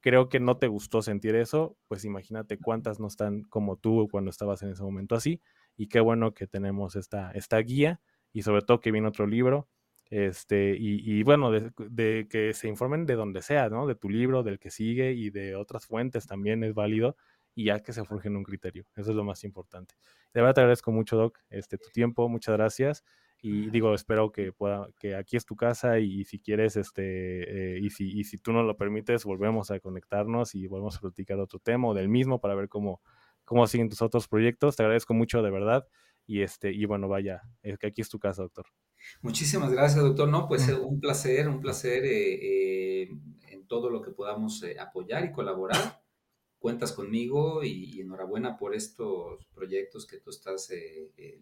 [0.00, 4.30] creo que no te gustó sentir eso, pues imagínate cuántas no están como tú cuando
[4.30, 5.40] estabas en ese momento así,
[5.76, 8.00] y qué bueno que tenemos esta, esta guía,
[8.32, 9.66] y sobre todo que viene otro libro,
[10.10, 13.86] este, y, y bueno, de, de, que se informen de donde sea, ¿no?
[13.86, 17.16] De tu libro, del que sigue, y de otras fuentes también es válido,
[17.54, 19.94] y ya que se forjen un criterio, eso es lo más importante.
[20.34, 23.04] De verdad te agradezco mucho, Doc, este, tu tiempo, muchas gracias,
[23.46, 27.78] y digo, espero que pueda, que aquí es tu casa y, si quieres, este, eh,
[27.78, 31.38] y, si, y si tú nos lo permites, volvemos a conectarnos y volvemos a platicar
[31.38, 33.02] otro tema o del mismo para ver cómo,
[33.44, 34.76] cómo siguen tus otros proyectos.
[34.76, 35.86] Te agradezco mucho, de verdad.
[36.26, 38.64] Y, este, y bueno, vaya, es que aquí es tu casa, doctor.
[39.20, 40.26] Muchísimas gracias, doctor.
[40.26, 40.82] No, pues mm.
[40.82, 43.10] un placer, un placer eh, eh,
[43.48, 46.00] en todo lo que podamos apoyar y colaborar.
[46.58, 50.72] Cuentas conmigo y, enhorabuena por estos proyectos que tú estás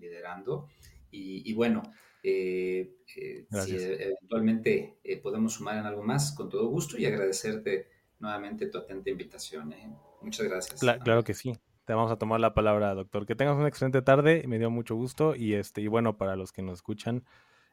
[0.00, 0.66] liderando.
[1.12, 1.82] Y, bueno,
[2.22, 7.88] eh, eh, si eventualmente eh, podemos sumar en algo más, con todo gusto y agradecerte
[8.18, 9.74] nuevamente tu atenta invitación.
[10.22, 10.80] Muchas gracias.
[10.80, 11.52] claro que sí.
[11.84, 13.26] Te vamos a tomar la palabra, doctor.
[13.26, 14.44] Que tengas una excelente tarde.
[14.46, 15.34] Me dio mucho gusto.
[15.34, 17.24] Y este, y bueno, para los que nos escuchan,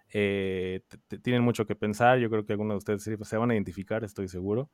[0.10, 2.18] tienen mucho que pensar.
[2.18, 4.70] Yo creo que algunos de ustedes se van a identificar, estoy seguro.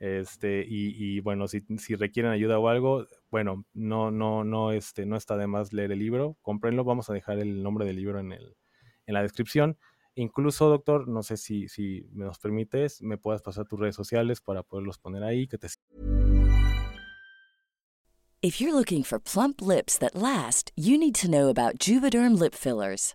[0.00, 5.14] Este, y, bueno, si, si, requieren ayuda o algo, bueno, no, no, no, este, no
[5.14, 8.32] está de más leer el libro, cómprenlo, vamos a dejar el nombre del libro en,
[8.32, 8.56] el,
[9.04, 9.76] en la descripción.
[10.14, 14.40] Incluso, doctor, no sé si, si me nos permites, me puedas pasar tus redes sociales
[14.40, 15.68] para poderlos poner ahí, que te
[18.42, 22.54] If you're looking for plump lips that last, you need to know about Juvederm lip
[22.54, 23.14] fillers.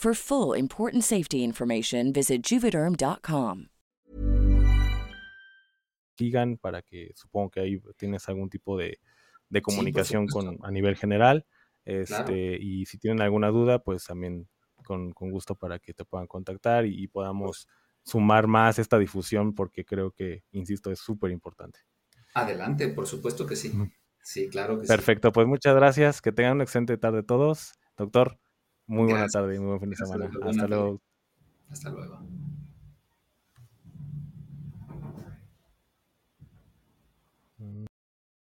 [0.00, 3.66] For full important safety information, visit juvederm.com.
[6.16, 9.00] Digan para que supongo que ahí tienes algún tipo de,
[9.48, 11.44] de comunicación sí, con a nivel general.
[11.84, 12.32] Este, claro.
[12.32, 14.46] Y si tienen alguna duda, pues también
[14.84, 17.66] con, con gusto para que te puedan contactar y, y podamos
[18.04, 21.80] sumar más esta difusión porque creo que, insisto, es súper importante.
[22.34, 23.72] Adelante, por supuesto que sí.
[24.22, 25.32] Sí, claro que Perfecto, sí.
[25.34, 26.22] pues muchas gracias.
[26.22, 27.72] Que tengan una excelente tarde todos.
[27.96, 28.38] Doctor,
[28.88, 30.30] muy buena tarde y muy buen fin de semana.
[30.42, 31.00] Hasta luego.
[31.70, 32.47] Hasta luego.